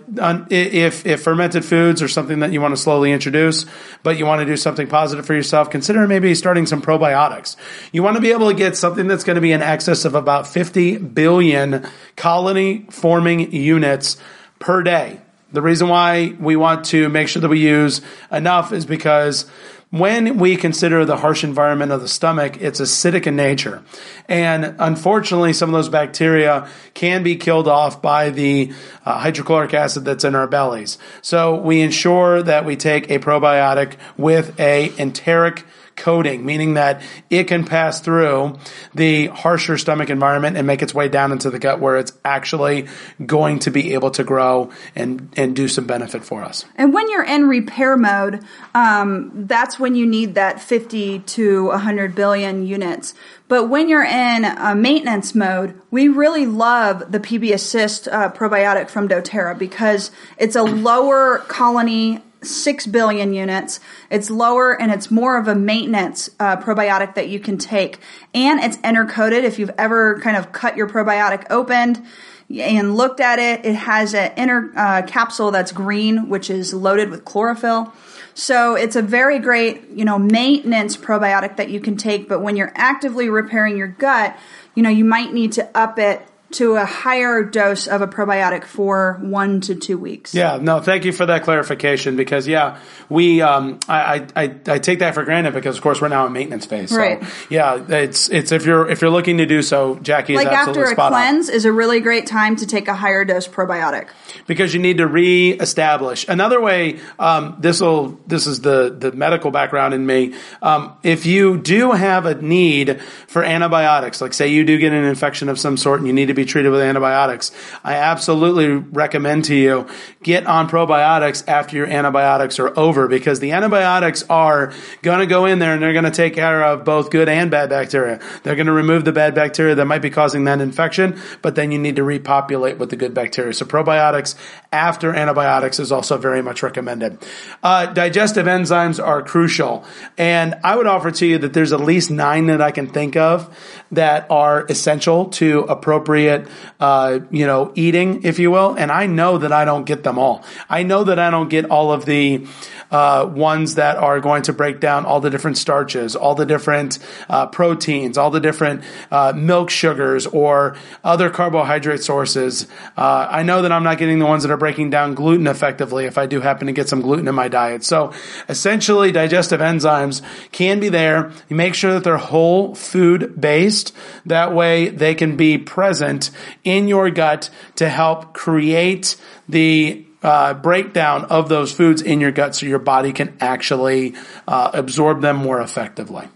if, 0.50 1.06
if 1.06 1.24
fermented 1.24 1.64
foods 1.64 2.02
are 2.02 2.10
something 2.10 2.40
that 2.40 2.52
you 2.52 2.60
want 2.60 2.74
to 2.74 2.82
slowly 2.82 3.14
introduce, 3.14 3.66
but 4.04 4.18
you 4.18 4.26
want 4.26 4.42
to 4.42 4.46
do 4.46 4.58
something 4.58 4.88
positive 4.88 5.26
for 5.26 5.34
yourself, 5.34 5.70
consider 5.70 6.06
maybe 6.06 6.36
starting 6.36 6.66
some 6.66 6.82
probiotics. 6.82 7.56
You 7.94 8.04
want 8.04 8.18
to 8.18 8.22
be 8.22 8.34
able 8.34 8.50
to 8.50 8.58
get 8.58 8.76
something 8.76 9.08
that's 9.08 9.24
going 9.24 9.36
to 9.36 9.42
be 9.42 9.54
in 9.54 9.62
excess 9.62 10.04
of 10.04 10.16
about 10.16 10.48
50 10.48 10.98
billion 10.98 11.88
colony 12.18 12.86
forming 12.90 13.54
units 13.54 14.18
per 14.60 14.84
day. 14.84 15.22
The 15.54 15.62
reason 15.62 15.88
why 15.88 16.36
we 16.40 16.56
want 16.56 16.86
to 16.88 17.08
make 17.10 17.28
sure 17.28 17.42
that 17.42 17.50
we 17.50 17.60
use 17.60 18.02
enough 18.32 18.74
is 18.74 18.86
because 18.86 19.46
when 19.92 20.40
we 20.40 20.56
consider 20.56 21.06
the 21.06 21.18
harsh 21.18 21.44
environment 21.44 21.92
of 21.92 22.02
the 22.02 22.08
stomach, 22.08 22.60
it's 22.60 22.82
acidic 22.82 23.28
in 23.28 23.36
nature. 23.36 23.84
And 24.28 24.76
unfortunately, 24.80 25.54
some 25.54 25.70
of 25.70 25.74
those 25.74 25.90
bacteria 25.90 26.68
can 26.96 27.22
be 27.22 27.36
killed 27.36 27.68
off 27.68 28.02
by 28.02 28.32
the 28.32 28.74
uh, 29.06 29.20
hydrochloric 29.20 29.76
acid 29.76 30.04
that's 30.04 30.24
in 30.24 30.34
our 30.34 30.48
bellies. 30.48 30.98
So 31.22 31.58
we 31.58 31.82
ensure 31.82 32.42
that 32.42 32.66
we 32.66 32.76
take 32.76 33.12
a 33.12 33.20
probiotic 33.20 33.98
with 34.18 34.60
a 34.60 34.92
enteric 34.98 35.64
coating, 35.96 36.46
meaning 36.46 36.76
that 36.76 37.02
it 37.30 37.46
can 37.46 37.66
pass 37.66 38.00
through 38.00 38.58
the 38.94 39.28
harsher 39.28 39.78
stomach 39.78 40.10
environment 40.10 40.58
and 40.58 40.68
make 40.68 40.82
its 40.82 40.94
way 40.94 41.08
down 41.08 41.32
into 41.32 41.50
the 41.50 41.60
gut 41.60 41.80
where 41.80 41.98
it's 41.98 42.14
actually 42.26 42.88
going 43.26 43.60
to 43.60 43.72
be 43.72 43.94
able 43.94 44.12
to 44.12 44.24
grow 44.24 44.72
and, 44.96 45.34
and 45.38 45.56
do 45.56 45.68
some 45.68 45.86
benefit 45.86 46.24
for 46.24 46.44
us. 46.44 46.66
And 46.76 46.94
when 46.94 47.10
you're 47.10 47.24
in 47.26 47.48
repair 47.48 47.98
mode, 47.98 48.44
um, 48.74 49.32
that's 49.48 49.80
when 49.80 49.96
you 49.96 50.06
need 50.06 50.36
that 50.36 50.60
50 50.62 51.20
to 51.20 51.66
100 51.68 52.16
billion 52.16 52.66
units. 52.66 53.14
But 53.48 53.66
when 53.66 53.88
you're 53.88 54.04
in 54.04 54.42
maintenance 54.82 55.36
mode, 55.36 55.80
we 55.92 56.08
really 56.08 56.46
love 56.46 57.12
the 57.12 57.20
PB 57.20 57.54
Assist 57.54 58.08
uh, 58.08 58.32
probiotic 58.32 58.90
from 58.90 59.08
doTERRA 59.08 59.60
because 59.60 60.12
it's 60.38 60.56
a 60.56 60.64
lower 60.64 61.40
colony 61.40 62.22
6 62.44 62.88
billion 62.88 63.34
units. 63.34 63.80
It's 64.10 64.30
lower 64.30 64.80
and 64.80 64.92
it's 64.92 65.10
more 65.12 65.38
of 65.38 65.48
a 65.48 65.56
maintenance 65.56 66.30
uh, 66.40 66.58
probiotic 66.58 67.16
that 67.16 67.30
you 67.30 67.40
can 67.40 67.58
take. 67.58 68.00
And 68.34 68.60
it's 68.60 68.78
intercoated. 68.78 69.44
If 69.44 69.60
you've 69.60 69.72
ever 69.78 70.20
kind 70.20 70.38
of 70.38 70.52
cut 70.52 70.78
your 70.78 70.88
probiotic 70.88 71.46
opened, 71.50 72.06
and 72.50 72.96
looked 72.96 73.20
at 73.20 73.40
it, 73.40 73.66
it 73.66 73.76
has 73.76 74.14
an 74.14 74.32
inner 74.36 74.72
uh, 74.76 75.02
capsule 75.04 75.52
that's 75.52 75.72
green, 75.72 76.30
which 76.30 76.50
is 76.50 76.74
loaded 76.74 77.10
with 77.10 77.26
chlorophyll. 77.26 77.94
So 78.34 78.76
it's 78.76 78.96
a 78.96 79.02
very 79.02 79.40
great, 79.40 79.90
you 79.90 80.06
know, 80.06 80.18
maintenance 80.18 80.98
probiotic 80.98 81.58
that 81.58 81.70
you 81.70 81.80
can 81.80 81.98
take. 81.98 82.28
But 82.28 82.42
when 82.42 82.56
you're 82.56 82.72
actively 82.76 83.30
repairing 83.30 83.78
your 83.78 83.88
gut, 83.88 84.38
you 84.76 84.84
know, 84.84 84.90
you 84.90 85.06
might 85.06 85.34
need 85.34 85.52
to 85.54 85.78
up 85.78 86.00
it 86.00 86.28
to 86.54 86.76
a 86.76 86.86
higher 86.86 87.44
dose 87.44 87.88
of 87.88 88.02
a 88.02 88.08
probiotic 88.08 88.64
for 88.66 89.18
one 89.22 89.62
to 89.62 89.76
two 89.76 89.98
weeks. 89.98 90.34
Yeah, 90.34 90.58
no, 90.62 90.80
thank 90.80 91.06
you 91.06 91.12
for 91.12 91.26
that 91.26 91.44
clarification 91.44 92.16
because 92.16 92.48
yeah, 92.48 92.80
we 93.10 93.42
um, 93.42 93.80
I, 93.88 94.26
I 94.36 94.56
I 94.68 94.80
take 94.80 95.00
that 95.00 95.14
for 95.14 95.24
granted 95.24 95.54
because 95.54 95.76
of 95.78 95.84
course 95.84 96.02
we're 96.02 96.08
now 96.10 96.26
in 96.26 96.34
maintenance 96.34 96.66
phase. 96.66 96.90
So, 96.90 96.98
Right. 96.98 97.24
Yeah, 97.50 97.84
it's 97.88 98.30
it's 98.30 98.52
if 98.52 98.66
you're 98.66 98.90
if 98.90 99.02
you're 99.02 99.12
looking 99.12 99.38
to 99.38 99.46
do 99.46 99.62
so, 99.62 99.96
Jackie 99.96 100.34
is 100.34 100.44
Like 100.44 100.48
after 100.48 100.84
a 100.84 100.88
spot 100.88 101.12
on. 101.14 101.20
cleanse 101.20 101.50
is 101.50 101.66
a 101.66 101.72
really 101.72 102.00
great 102.00 102.28
time 102.28 102.56
to 102.58 102.66
take 102.68 102.88
a 102.88 102.94
higher 102.96 103.26
dose 103.26 103.48
probiotic. 103.48 104.08
because 104.48 104.74
you 104.74 104.80
need 104.80 104.98
to 104.98 105.08
reestablish. 105.08 106.28
Another 106.28 106.60
way, 106.62 107.00
um, 107.20 107.56
this 107.60 107.82
will 107.82 108.20
this 108.28 108.48
is 108.48 108.62
the 108.62 108.96
the 108.98 109.12
medical 109.12 109.52
background 109.52 109.94
in 109.94 110.06
me. 110.06 110.34
Um, 110.62 110.94
if 111.04 111.26
you 111.26 111.58
do 111.58 111.92
have 111.92 112.26
a 112.26 112.36
need 112.42 113.02
for 113.28 113.44
antibiotics, 113.44 114.22
like 114.22 114.34
say 114.34 114.48
you 114.48 114.64
do 114.64 114.78
get 114.78 114.94
an 114.94 115.04
infection 115.04 115.50
of 115.50 115.60
some 115.60 115.78
sort 115.78 116.00
and 116.00 116.08
you 116.08 116.14
need 116.14 116.28
to 116.28 116.34
be 116.34 116.43
treated 116.46 116.72
with 116.72 116.82
antibiotics, 116.82 117.52
I 117.84 117.96
absolutely 117.96 118.68
recommend 118.68 119.46
to 119.46 119.56
you 119.56 119.88
get 120.22 120.46
on 120.46 120.70
probiotics 120.70 121.44
after 121.48 121.76
your 121.78 121.88
antibiotics 121.88 122.60
are 122.60 122.78
over 122.78 123.08
because 123.08 123.40
the 123.40 123.52
antibiotics 123.52 124.24
are 124.30 124.74
going 125.02 125.20
to 125.20 125.26
go 125.26 125.46
in 125.46 125.60
there 125.60 125.74
and 125.74 125.84
they're 125.84 125.94
going 125.94 126.06
to 126.06 126.12
take 126.12 126.34
care 126.34 126.64
of 126.64 126.86
both 126.86 127.12
good 127.12 127.30
and 127.30 127.52
bad 127.52 127.70
bacteria. 127.70 128.20
They're 128.44 128.56
going 128.56 128.68
to 128.68 128.74
remove 128.74 129.06
the 129.06 129.12
bad 129.12 129.36
bacteria 129.36 129.76
that 129.76 129.86
might 129.86 130.02
be 130.02 130.10
causing 130.10 130.46
that 130.46 130.62
infection, 130.62 131.20
but 131.42 131.56
then 131.56 131.72
you 131.72 131.80
need 131.80 131.98
to 131.98 132.04
repopulate 132.04 132.78
with 132.78 132.90
the 132.90 132.96
good 132.96 133.14
bacteria. 133.14 133.54
So 133.54 133.66
probiotics 133.66 134.36
after 134.72 135.14
antibiotics 135.14 135.80
is 135.80 135.92
also 135.92 136.18
very 136.18 136.42
much 136.42 136.64
recommended. 136.64 137.18
Uh, 137.62 137.88
digestive 137.88 138.46
enzymes 138.46 139.04
are 139.04 139.22
crucial, 139.22 139.86
and 140.18 140.56
I 140.64 140.76
would 140.76 140.88
offer 140.88 141.12
to 141.12 141.26
you 141.26 141.38
that 141.40 141.54
there's 141.54 141.74
at 141.74 141.80
least 141.80 142.10
nine 142.10 142.48
that 142.48 142.62
I 142.62 142.72
can 142.72 142.88
think 142.88 143.16
of 143.16 143.56
that 143.92 144.28
are 144.30 144.66
essential 144.66 145.26
to 145.26 145.60
appropriate 145.62 146.33
appropriate, 146.34 146.64
uh, 146.80 147.20
you 147.32 147.46
know, 147.46 147.72
eating, 147.76 148.24
if 148.24 148.40
you 148.40 148.52
will. 148.52 148.76
And 148.76 148.92
I 148.92 149.06
know 149.06 149.38
that 149.38 149.52
I 149.52 149.66
don't 149.66 149.86
get 149.86 150.04
them 150.04 150.18
all. 150.18 150.44
I 150.70 150.84
know 150.84 151.04
that 151.06 151.20
I 151.20 151.30
don't 151.30 151.50
get 151.50 151.66
all 151.66 151.92
of 151.92 152.06
the 152.06 152.48
uh, 152.92 153.26
ones 153.26 153.76
that 153.76 153.98
are 153.98 154.20
going 154.20 154.44
to 154.44 154.54
break 154.54 154.80
down 154.80 155.06
all 155.06 155.20
the 155.20 155.30
different 155.30 155.58
starches, 155.58 156.16
all 156.16 156.36
the 156.36 156.46
different 156.46 157.00
uh, 157.30 157.48
proteins, 157.48 158.18
all 158.18 158.30
the 158.30 158.40
different 158.40 158.84
uh, 159.12 159.34
milk 159.36 159.70
sugars 159.70 160.28
or 160.28 160.76
other 161.04 161.30
carbohydrate 161.30 162.04
sources. 162.04 162.68
Uh, 162.96 163.28
I 163.30 163.44
know 163.44 163.64
that 163.64 163.72
I'm 163.72 163.84
not 163.84 163.98
getting 163.98 164.20
the 164.20 164.26
ones 164.26 164.44
that 164.44 164.52
are 164.52 164.58
breaking 164.58 164.92
down 164.92 165.16
gluten 165.16 165.48
effectively 165.48 166.06
if 166.06 166.18
I 166.18 166.28
do 166.28 166.42
happen 166.42 166.68
to 166.68 166.74
get 166.74 166.88
some 166.88 167.02
gluten 167.02 167.28
in 167.28 167.36
my 167.36 167.48
diet. 167.48 167.84
So 167.84 168.14
essentially, 168.48 169.12
digestive 169.12 169.60
enzymes 169.60 170.22
can 170.52 170.80
be 170.80 170.90
there. 170.90 171.32
You 171.50 171.56
make 171.56 171.74
sure 171.74 171.94
that 171.94 172.04
they're 172.04 172.18
whole 172.18 172.76
food 172.76 173.40
based. 173.40 173.94
That 174.26 174.54
way 174.54 174.90
they 174.90 175.16
can 175.16 175.36
be 175.36 175.58
present 175.58 176.23
in 176.64 176.88
your 176.88 177.10
gut 177.10 177.50
to 177.76 177.90
help 177.90 178.34
create 178.34 179.16
the 179.50 180.06
uh, 180.22 180.54
breakdown 180.54 181.26
of 181.26 181.50
those 181.50 181.72
foods 181.72 182.02
in 182.02 182.22
your 182.22 182.32
gut 182.32 182.56
so 182.56 182.66
your 182.66 182.80
body 182.80 183.12
can 183.12 183.36
actually 183.40 184.16
uh, 184.48 184.72
absorb 184.74 185.22
them 185.22 185.36
more 185.36 185.60
effectively. 185.62 186.28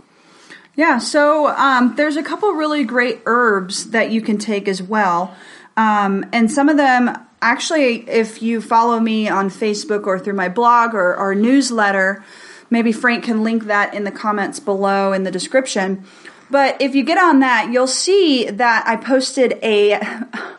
Yeah, 0.76 1.00
so 1.00 1.48
um, 1.48 1.96
there's 1.96 2.18
a 2.18 2.24
couple 2.24 2.52
really 2.52 2.84
great 2.84 3.22
herbs 3.26 3.92
that 3.92 4.12
you 4.12 4.22
can 4.22 4.38
take 4.38 4.68
as 4.68 4.82
well. 4.82 5.36
Um, 5.76 6.26
and 6.32 6.52
some 6.52 6.70
of 6.70 6.78
them, 6.78 7.18
actually, 7.42 8.08
if 8.08 8.42
you 8.44 8.62
follow 8.62 9.00
me 9.00 9.28
on 9.28 9.50
Facebook 9.50 10.06
or 10.06 10.20
through 10.20 10.34
my 10.34 10.50
blog 10.50 10.94
or, 10.94 11.16
or 11.16 11.34
newsletter, 11.34 12.24
maybe 12.70 12.92
Frank 12.92 13.24
can 13.24 13.44
link 13.44 13.66
that 13.66 13.94
in 13.94 14.04
the 14.04 14.12
comments 14.12 14.60
below 14.60 15.14
in 15.14 15.24
the 15.24 15.32
description. 15.32 16.04
But 16.50 16.82
if 16.82 16.96
you 16.96 17.04
get 17.04 17.18
on 17.18 17.40
that, 17.40 17.72
you'll 17.72 17.88
see 17.88 18.50
that 18.50 18.88
I 18.88 18.96
posted 18.96 19.60
a 19.64 20.00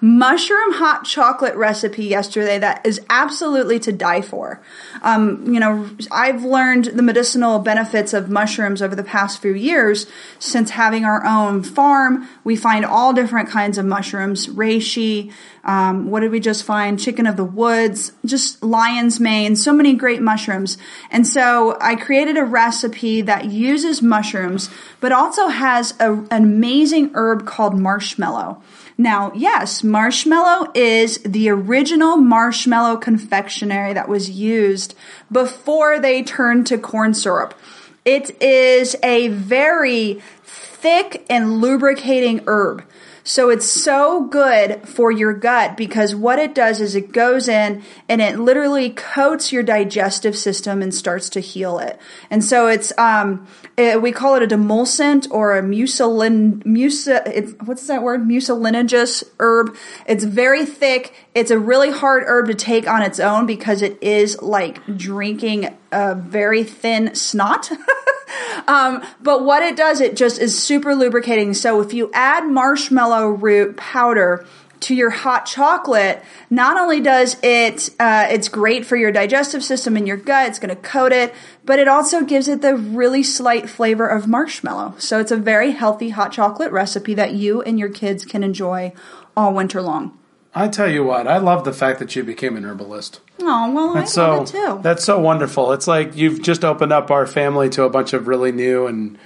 mushroom 0.01 0.75
hot 0.75 1.05
chocolate 1.05 1.55
recipe 1.57 2.05
yesterday 2.05 2.59
that 2.59 2.85
is 2.85 3.01
absolutely 3.09 3.79
to 3.81 3.93
die 3.93 4.21
for. 4.21 4.61
Um, 5.03 5.53
you 5.53 5.59
know, 5.59 5.89
I've 6.11 6.45
learned 6.45 6.87
the 6.87 7.03
medicinal 7.03 7.59
benefits 7.59 8.13
of 8.13 8.29
mushrooms 8.29 8.83
over 8.83 8.95
the 8.95 9.03
past 9.03 9.41
few 9.41 9.55
years 9.55 10.07
since 10.39 10.71
having 10.71 11.05
our 11.05 11.25
own 11.25 11.63
farm. 11.63 12.29
We 12.45 12.57
find 12.57 12.85
all 12.85 13.13
different 13.13 13.49
kinds 13.49 13.79
of 13.79 13.87
mushrooms, 13.87 14.47
reishi, 14.47 15.33
um, 15.69 16.11
what 16.11 16.21
did 16.21 16.31
we 16.31 16.41
just 16.41 16.65
find? 16.65 16.99
Chicken 16.99 17.27
of 17.27 17.37
the 17.37 17.45
woods, 17.45 18.13
just 18.25 18.65
lion's 18.65 19.21
mane, 19.21 19.55
so 19.55 19.71
many 19.71 19.95
great 19.95 20.23
mushrooms. 20.23 20.79
And 21.11 21.27
so 21.27 21.77
I 21.79 21.95
created 21.95 22.39
a 22.39 22.45
recipe 22.45 23.21
that 23.21 23.45
uses 23.45 24.01
mushrooms, 24.01 24.71
but 24.99 25.13
also 25.13 25.49
has 25.49 25.78
a, 26.01 26.13
an 26.31 26.45
amazing 26.45 27.11
herb 27.15 27.47
called 27.47 27.79
marshmallow. 27.79 28.63
Now, 28.97 29.33
yes, 29.35 29.85
marshmallow 29.85 30.73
is 30.75 31.19
the 31.19 31.49
original 31.51 32.17
marshmallow 32.17 32.97
confectionery 32.97 33.93
that 33.93 34.09
was 34.09 34.29
used 34.29 34.95
before 35.31 36.01
they 36.01 36.23
turned 36.23 36.67
to 36.67 36.79
corn 36.79 37.15
syrup. 37.15 37.55
It 38.05 38.43
is 38.43 38.97
a 39.03 39.29
very 39.29 40.21
thick 40.45 41.25
and 41.31 41.61
lubricating 41.61 42.43
herb. 42.47 42.85
So 43.29 43.51
it's 43.51 43.69
so 43.69 44.25
good 44.25 44.89
for 44.89 45.13
your 45.13 45.35
gut 45.35 45.77
because 45.77 46.15
what 46.15 46.39
it 46.39 46.55
does 46.55 46.81
is 46.81 46.95
it 46.95 47.13
goes 47.13 47.47
in 47.47 47.83
and 48.09 48.23
it 48.23 48.39
literally 48.39 48.89
coats 48.89 49.53
your 49.53 49.63
digestive 49.63 50.35
system 50.35 50.81
and 50.81 50.95
starts 50.95 51.29
to 51.31 51.41
heal 51.41 51.79
it. 51.79 52.01
And 52.31 52.43
so 52.43 52.69
it's, 52.69 52.91
um, 52.97 53.47
it, 53.77 54.01
we 54.01 54.13
call 54.13 54.37
it 54.37 54.43
a 54.43 54.47
demulcent 54.47 55.31
or 55.31 55.59
a 55.59 55.63
mucilin, 55.63 56.63
muci, 56.65 57.67
what's 57.67 57.87
that 57.89 58.03
word? 58.03 58.27
Mucilaginous 58.27 59.23
herb. 59.39 59.77
It's 60.07 60.25
very 60.25 60.65
thick. 60.65 61.13
It's 61.35 61.51
a 61.51 61.59
really 61.59 61.91
hard 61.91 62.25
herb 62.27 62.47
to 62.47 62.55
take 62.55 62.89
on 62.89 63.03
its 63.03 63.21
own 63.21 63.45
because 63.45 63.83
it 63.83 64.03
is 64.03 64.41
like 64.41 64.81
drinking 64.97 65.77
a 65.93 66.15
very 66.15 66.65
thin 66.65 67.15
snot. 67.15 67.71
um, 68.67 69.03
but 69.23 69.45
what 69.45 69.63
it 69.63 69.77
does, 69.77 70.01
it 70.01 70.17
just 70.17 70.41
is 70.41 70.61
super 70.61 70.95
lubricating. 70.95 71.55
So 71.55 71.81
if 71.81 71.93
you 71.93 72.11
add 72.13 72.47
marshmallow 72.47 73.29
root 73.29 73.77
powder 73.77 74.47
to 74.81 74.95
your 74.95 75.11
hot 75.11 75.45
chocolate, 75.47 76.23
not 76.51 76.77
only 76.77 77.01
does 77.01 77.37
it, 77.43 77.91
uh, 77.99 78.29
it's 78.31 78.49
great 78.49 78.87
for 78.87 78.97
your 78.97 79.11
digestive 79.11 79.65
system 79.65 79.97
and 79.97 80.07
your 80.07 80.17
gut, 80.17 80.49
it's 80.49 80.59
going 80.59 80.75
to 80.75 80.81
coat 80.81 81.13
it, 81.13 81.35
but 81.65 81.79
it 81.79 81.89
also 81.89 82.23
gives 82.23 82.49
it 82.49 82.63
the 82.63 82.77
really 82.77 83.23
slight 83.23 83.69
flavor 83.69 84.07
of 84.07 84.29
marshmallow. 84.29 84.95
So 84.99 85.19
it's 85.19 85.33
a 85.33 85.37
very 85.37 85.73
healthy 85.73 86.11
hot 86.11 86.33
chocolate 86.33 86.71
recipe 86.71 87.15
that 87.15 87.33
you 87.33 87.61
and 87.63 87.79
your 87.79 87.89
kids 87.89 88.25
can 88.25 88.45
enjoy 88.45 88.93
all 89.37 89.53
winter 89.53 89.83
long. 89.83 90.17
I 90.59 90.67
tell 90.67 90.91
you 90.91 91.05
what, 91.05 91.29
I 91.29 91.39
love 91.39 91.63
the 91.63 91.73
fact 91.73 92.01
that 92.01 92.17
you 92.17 92.25
became 92.25 92.57
an 92.57 92.65
herbalist. 92.65 93.21
Oh 93.41 93.73
well, 93.73 93.95
that's 93.95 94.19
I 94.19 94.29
love 94.29 94.49
so, 94.49 94.59
it 94.59 94.67
too. 94.67 94.83
That's 94.83 95.05
so 95.05 95.21
wonderful. 95.21 95.71
It's 95.73 95.87
like 95.87 96.17
you've 96.17 96.43
just 96.43 96.65
opened 96.65 96.93
up 96.93 97.13
our 97.13 97.29
family 97.29 97.69
to 97.71 97.85
a 97.85 97.89
bunch 97.89 98.13
of 98.13 98.27
really 98.27 98.51
new 98.51 98.89
and 98.89 99.17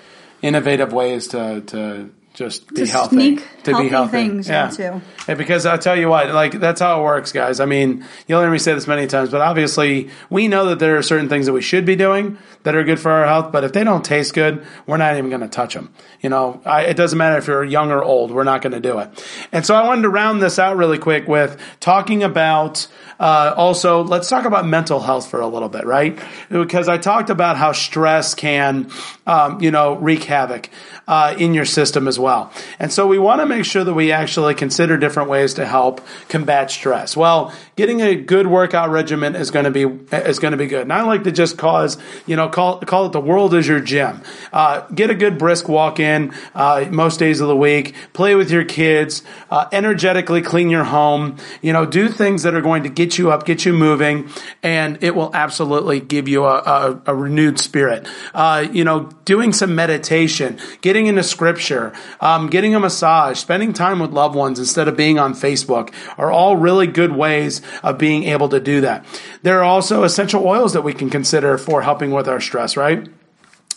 innovative 0.42 0.92
ways 0.92 1.29
to 1.29 1.62
to 1.62 2.11
just 2.35 2.68
be 2.68 2.77
to 2.77 2.87
healthy. 2.87 3.37
to 3.37 3.42
healthy 3.71 3.83
be 3.83 3.88
healthy. 3.88 4.11
Things 4.11 4.49
yeah. 4.49 4.68
Into. 4.68 5.03
yeah. 5.29 5.35
Because 5.35 5.66
I'll 5.66 5.79
tell 5.79 5.97
you 5.97 6.09
what, 6.09 6.31
like 6.31 6.59
that's 6.59 6.81
how 6.81 7.01
it 7.01 7.05
works, 7.05 7.33
guys. 7.33 7.61
I 7.61 7.66
mean, 7.66 8.05
you'll 8.27 8.40
hear 8.40 8.51
me 8.51 8.59
say 8.59 8.73
this 8.75 8.87
many 8.87 9.07
times, 9.07 9.31
but 9.31 9.40
obviously 9.40 10.11
we 10.31 10.49
know 10.49 10.66
that 10.66 10.79
there 10.79 10.97
are 10.97 11.03
certain 11.03 11.29
things 11.29 11.47
that 11.47 11.53
we 11.53 11.62
should 11.62 11.85
be 11.85 11.97
doing 11.97 12.38
that 12.62 12.75
are 12.75 12.85
good 12.85 13.01
for 13.01 13.11
our 13.11 13.27
health. 13.27 13.53
But 13.53 13.64
if 13.64 13.73
they 13.73 13.85
don't 13.85 14.05
taste 14.05 14.35
good, 14.35 14.64
we're 14.87 14.97
not 14.97 15.16
even 15.16 15.29
going 15.29 15.42
to 15.42 15.49
touch 15.49 15.75
them. 15.75 15.92
You 16.21 16.31
know, 16.31 16.61
I, 16.64 16.83
it 16.85 16.97
doesn't 16.97 17.18
matter 17.18 17.37
if 17.37 17.47
you're 17.47 17.64
young 17.64 17.90
or 17.90 18.03
old. 18.03 18.31
We're 18.31 18.45
not 18.45 18.62
going 18.62 18.73
to 18.73 18.81
do 18.81 18.99
it. 18.99 19.25
And 19.53 19.66
so 19.66 19.75
I 19.75 19.87
wanted 19.87 20.03
to 20.03 20.09
round 20.09 20.42
this 20.42 20.59
out 20.59 20.77
really 20.77 20.99
quick 20.99 21.29
with 21.29 21.61
talking 21.81 22.23
about 22.23 22.88
uh, 23.23 23.55
also, 23.57 24.03
let's 24.03 24.29
talk 24.29 24.47
about 24.47 24.66
mental 24.66 24.99
health 24.99 25.31
for 25.31 25.40
a 25.40 25.47
little 25.47 25.68
bit, 25.68 25.87
right? 25.87 26.18
Because 26.51 26.88
I 26.88 26.99
talked 26.99 27.31
about 27.31 27.57
how 27.57 27.71
stress 27.71 28.35
can, 28.35 28.90
um, 29.27 29.61
you 29.61 29.71
know, 29.71 29.95
wreak 29.95 30.25
havoc 30.25 30.69
uh, 31.07 31.35
in 31.39 31.55
your 31.55 31.65
system 31.65 32.09
as 32.09 32.19
well. 32.19 32.53
And 32.79 32.93
so 32.93 33.07
we 33.07 33.19
want 33.19 33.41
to 33.41 33.47
make 33.47 33.65
sure 33.65 33.85
that 33.85 33.95
we 33.95 34.13
actually 34.13 34.55
consider 34.55 34.97
different 34.97 35.29
ways 35.29 35.55
to 35.55 35.67
help 35.67 36.01
combat 36.29 36.71
stress. 36.71 37.17
Well, 37.17 37.55
getting 37.77 38.03
a 38.03 38.15
good 38.15 38.47
workout 38.47 38.91
regimen 38.91 39.35
is 39.35 39.51
going 39.51 39.65
to 39.65 39.71
be 39.71 39.85
is 40.15 40.39
going 40.39 40.53
to 40.53 40.59
be 40.59 40.67
good. 40.67 40.83
And 40.83 40.93
I 40.93 41.03
like 41.03 41.25
to 41.25 41.33
just 41.33 41.57
cause, 41.57 41.97
you 42.27 42.37
know, 42.37 42.49
call 42.49 42.81
call 42.81 43.07
it 43.07 43.13
the 43.13 43.21
world 43.21 43.55
is 43.55 43.67
your 43.67 43.81
gym. 43.81 44.23
Uh, 44.53 44.81
get 44.89 45.11
a 45.11 45.15
good 45.15 45.39
brisk 45.39 45.69
walk 45.69 45.99
in 45.99 46.35
uh, 46.55 46.87
most 46.91 47.19
days 47.19 47.41
of 47.41 47.49
the 47.49 47.57
week. 47.57 47.95
Play 48.13 48.35
with 48.35 48.51
your 48.51 48.65
kids. 48.65 49.23
Uh, 49.51 49.69
energetically 49.73 50.43
clean 50.43 50.71
your 50.71 50.85
home. 50.85 51.39
You 51.63 51.73
know, 51.73 51.87
do 51.87 52.09
things 52.09 52.43
that 52.43 52.55
are 52.55 52.61
going 52.61 52.83
to 52.83 52.89
get 52.89 53.19
you 53.19 53.31
up, 53.31 53.47
get 53.47 53.65
you 53.65 53.73
moving, 53.73 54.29
and 54.63 55.03
it 55.03 55.15
will 55.15 55.31
absolutely 55.35 56.01
give 56.01 56.29
you 56.29 56.45
a, 56.45 56.59
a, 56.59 57.03
a 57.07 57.15
renewed 57.15 57.59
spirit. 57.59 58.07
Uh, 58.35 58.67
you 58.71 58.85
know, 58.85 59.11
doing 59.25 59.53
some 59.53 59.75
meditation, 59.75 60.59
getting 60.81 61.07
into 61.07 61.23
scripture, 61.23 61.93
um, 62.21 62.49
getting 62.49 62.75
a 62.75 62.81
massage, 62.81 63.39
spending 63.39 63.73
time 63.73 63.99
with 63.99 64.11
loved 64.11 64.35
ones 64.35 64.59
instead 64.59 64.89
of 64.89 64.97
being 64.97 65.19
on 65.19 65.35
Facebook 65.35 65.93
are 66.19 66.31
all 66.31 66.57
really 66.57 66.87
good 66.87 67.13
ways 67.13 67.63
of 67.83 67.99
being 67.99 68.25
able 68.25 68.49
to 68.49 68.61
do 68.61 68.81
that. 68.81 69.05
There 69.43 69.61
are 69.61 69.65
also 69.65 70.05
essential 70.05 70.47
oils 70.47 70.73
that 70.73 70.83
we 70.83 70.95
can 70.95 71.11
consider 71.11 71.59
for 71.59 71.83
helping 71.83 72.11
with 72.11 72.29
our 72.29 72.41
stress, 72.41 72.77
right? 72.77 73.09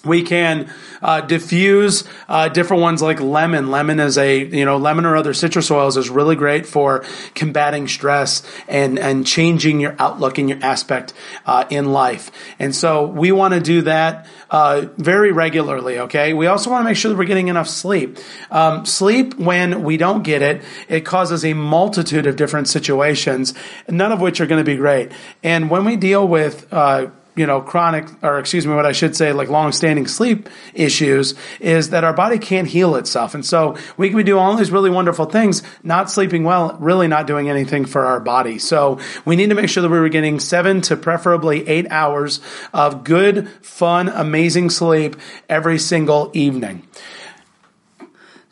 We 0.05 0.23
can 0.23 0.71
uh, 1.01 1.21
diffuse 1.21 2.03
uh, 2.27 2.49
different 2.49 2.81
ones 2.81 3.01
like 3.01 3.19
lemon. 3.19 3.71
Lemon 3.71 3.99
is 3.99 4.17
a 4.17 4.43
you 4.43 4.65
know 4.65 4.77
lemon 4.77 5.05
or 5.05 5.15
other 5.15 5.33
citrus 5.33 5.69
oils 5.71 5.97
is 5.97 6.09
really 6.09 6.35
great 6.35 6.65
for 6.65 7.03
combating 7.33 7.87
stress 7.87 8.43
and 8.67 8.97
and 8.99 9.25
changing 9.25 9.79
your 9.79 9.95
outlook 9.99 10.37
and 10.37 10.49
your 10.49 10.59
aspect 10.61 11.13
uh, 11.45 11.65
in 11.69 11.91
life. 11.91 12.31
And 12.59 12.75
so 12.75 13.05
we 13.05 13.31
want 13.31 13.53
to 13.53 13.59
do 13.59 13.81
that 13.83 14.27
uh, 14.49 14.87
very 14.97 15.31
regularly. 15.31 15.99
Okay. 15.99 16.33
We 16.33 16.47
also 16.47 16.69
want 16.69 16.81
to 16.81 16.85
make 16.85 16.97
sure 16.97 17.09
that 17.09 17.17
we're 17.17 17.25
getting 17.25 17.47
enough 17.47 17.67
sleep. 17.67 18.17
Um, 18.51 18.85
sleep 18.85 19.37
when 19.37 19.83
we 19.83 19.97
don't 19.97 20.23
get 20.23 20.41
it, 20.41 20.63
it 20.87 21.01
causes 21.01 21.43
a 21.43 21.53
multitude 21.53 22.27
of 22.27 22.35
different 22.35 22.67
situations, 22.67 23.53
none 23.89 24.11
of 24.11 24.21
which 24.21 24.39
are 24.41 24.45
going 24.45 24.63
to 24.63 24.69
be 24.69 24.77
great. 24.77 25.11
And 25.43 25.69
when 25.69 25.85
we 25.85 25.95
deal 25.95 26.27
with 26.27 26.71
uh, 26.71 27.07
you 27.35 27.45
know, 27.45 27.61
chronic, 27.61 28.07
or 28.23 28.39
excuse 28.39 28.65
me, 28.65 28.73
what 28.73 28.85
I 28.85 28.93
should 28.93 29.15
say, 29.15 29.33
like 29.33 29.49
long-standing 29.49 30.07
sleep 30.07 30.49
issues 30.73 31.35
is 31.59 31.89
that 31.89 32.03
our 32.03 32.13
body 32.13 32.39
can't 32.39 32.67
heal 32.67 32.95
itself. 32.95 33.35
And 33.35 33.45
so 33.45 33.75
we 33.97 34.09
can 34.09 34.23
do 34.25 34.37
all 34.37 34.55
these 34.55 34.71
really 34.71 34.89
wonderful 34.89 35.25
things, 35.25 35.61
not 35.83 36.09
sleeping 36.09 36.43
well, 36.43 36.77
really 36.79 37.07
not 37.07 37.27
doing 37.27 37.49
anything 37.49 37.85
for 37.85 38.05
our 38.05 38.19
body. 38.19 38.57
So 38.57 38.99
we 39.25 39.35
need 39.35 39.49
to 39.49 39.55
make 39.55 39.69
sure 39.69 39.83
that 39.83 39.89
we 39.89 39.99
were 39.99 40.09
getting 40.09 40.39
seven 40.39 40.81
to 40.81 40.95
preferably 40.95 41.67
eight 41.67 41.87
hours 41.89 42.39
of 42.73 43.03
good, 43.03 43.49
fun, 43.61 44.07
amazing 44.07 44.69
sleep 44.69 45.17
every 45.49 45.77
single 45.77 46.31
evening. 46.33 46.87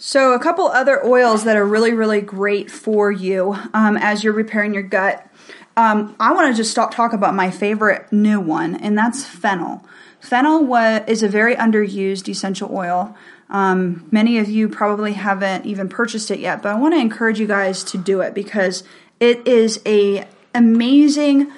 So, 0.05 0.33
a 0.33 0.39
couple 0.39 0.67
other 0.67 1.01
oils 1.05 1.45
that 1.45 1.55
are 1.55 1.65
really, 1.65 1.93
really 1.93 2.19
great 2.19 2.69
for 2.69 3.09
you 3.09 3.55
um, 3.73 3.95
as 3.95 4.21
you're 4.21 4.33
repairing 4.33 4.73
your 4.73 4.83
gut 4.83 5.25
um, 5.75 6.15
I 6.19 6.33
want 6.33 6.53
to 6.53 6.57
just 6.57 6.71
stop 6.71 6.93
talk 6.93 7.13
about 7.13 7.33
my 7.33 7.49
favorite 7.49 8.12
new 8.12 8.39
one, 8.39 8.75
and 8.75 8.97
that's 8.97 9.25
fennel. 9.25 9.83
Fennel 10.19 10.73
is 11.07 11.23
a 11.23 11.27
very 11.27 11.55
underused 11.55 12.29
essential 12.29 12.73
oil. 12.73 13.15
Um, 13.49 14.07
many 14.12 14.38
of 14.38 14.49
you 14.49 14.69
probably 14.69 15.13
haven't 15.13 15.65
even 15.65 15.89
purchased 15.89 16.31
it 16.31 16.39
yet, 16.39 16.62
but 16.62 16.69
I 16.69 16.79
want 16.79 16.93
to 16.93 16.99
encourage 16.99 17.39
you 17.39 17.47
guys 17.47 17.83
to 17.86 17.97
do 17.97 18.21
it 18.21 18.33
because 18.33 18.83
it 19.19 19.47
is 19.47 19.81
a 19.86 20.27
amazing 20.55 21.51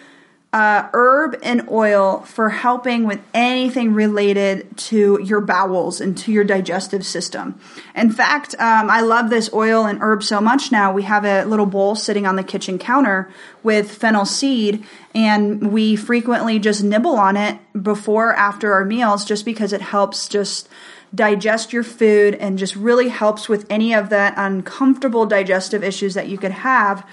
uh, 0.56 0.88
herb 0.94 1.38
and 1.44 1.68
oil 1.70 2.22
for 2.22 2.48
helping 2.48 3.04
with 3.04 3.20
anything 3.34 3.94
related 3.94 4.78
to 4.78 5.20
your 5.22 5.42
bowels 5.42 6.00
and 6.00 6.18
to 6.18 6.32
your 6.32 6.46
digestive 6.46 7.06
system. 7.06 7.60
In 7.94 8.10
fact, 8.10 8.56
um, 8.58 8.90
I 8.90 9.02
love 9.02 9.30
this 9.30 9.52
oil 9.52 9.86
and 9.86 10.02
herb 10.02 10.24
so 10.24 10.40
much 10.40 10.72
now. 10.72 10.94
We 10.94 11.04
have 11.04 11.26
a 11.26 11.44
little 11.44 11.66
bowl 11.66 11.94
sitting 11.96 12.26
on 12.26 12.38
the 12.38 12.44
kitchen 12.44 12.80
counter 12.80 13.30
with 13.64 13.92
fennel 13.92 14.24
seed, 14.24 14.86
and 15.14 15.74
we 15.74 15.98
frequently 15.98 16.58
just 16.58 16.82
nibble 16.82 17.18
on 17.18 17.36
it 17.36 17.60
before, 17.84 18.34
after 18.34 18.72
our 18.72 18.86
meals, 18.86 19.26
just 19.26 19.44
because 19.44 19.74
it 19.74 19.82
helps 19.82 20.30
just 20.30 20.70
digest 21.14 21.74
your 21.74 21.84
food 21.84 22.34
and 22.36 22.58
just 22.58 22.78
really 22.78 23.10
helps 23.10 23.50
with 23.50 23.66
any 23.70 23.94
of 23.94 24.08
that 24.08 24.34
uncomfortable 24.38 25.26
digestive 25.26 25.84
issues 25.84 26.14
that 26.14 26.30
you 26.30 26.38
could 26.38 26.52
have 26.52 27.06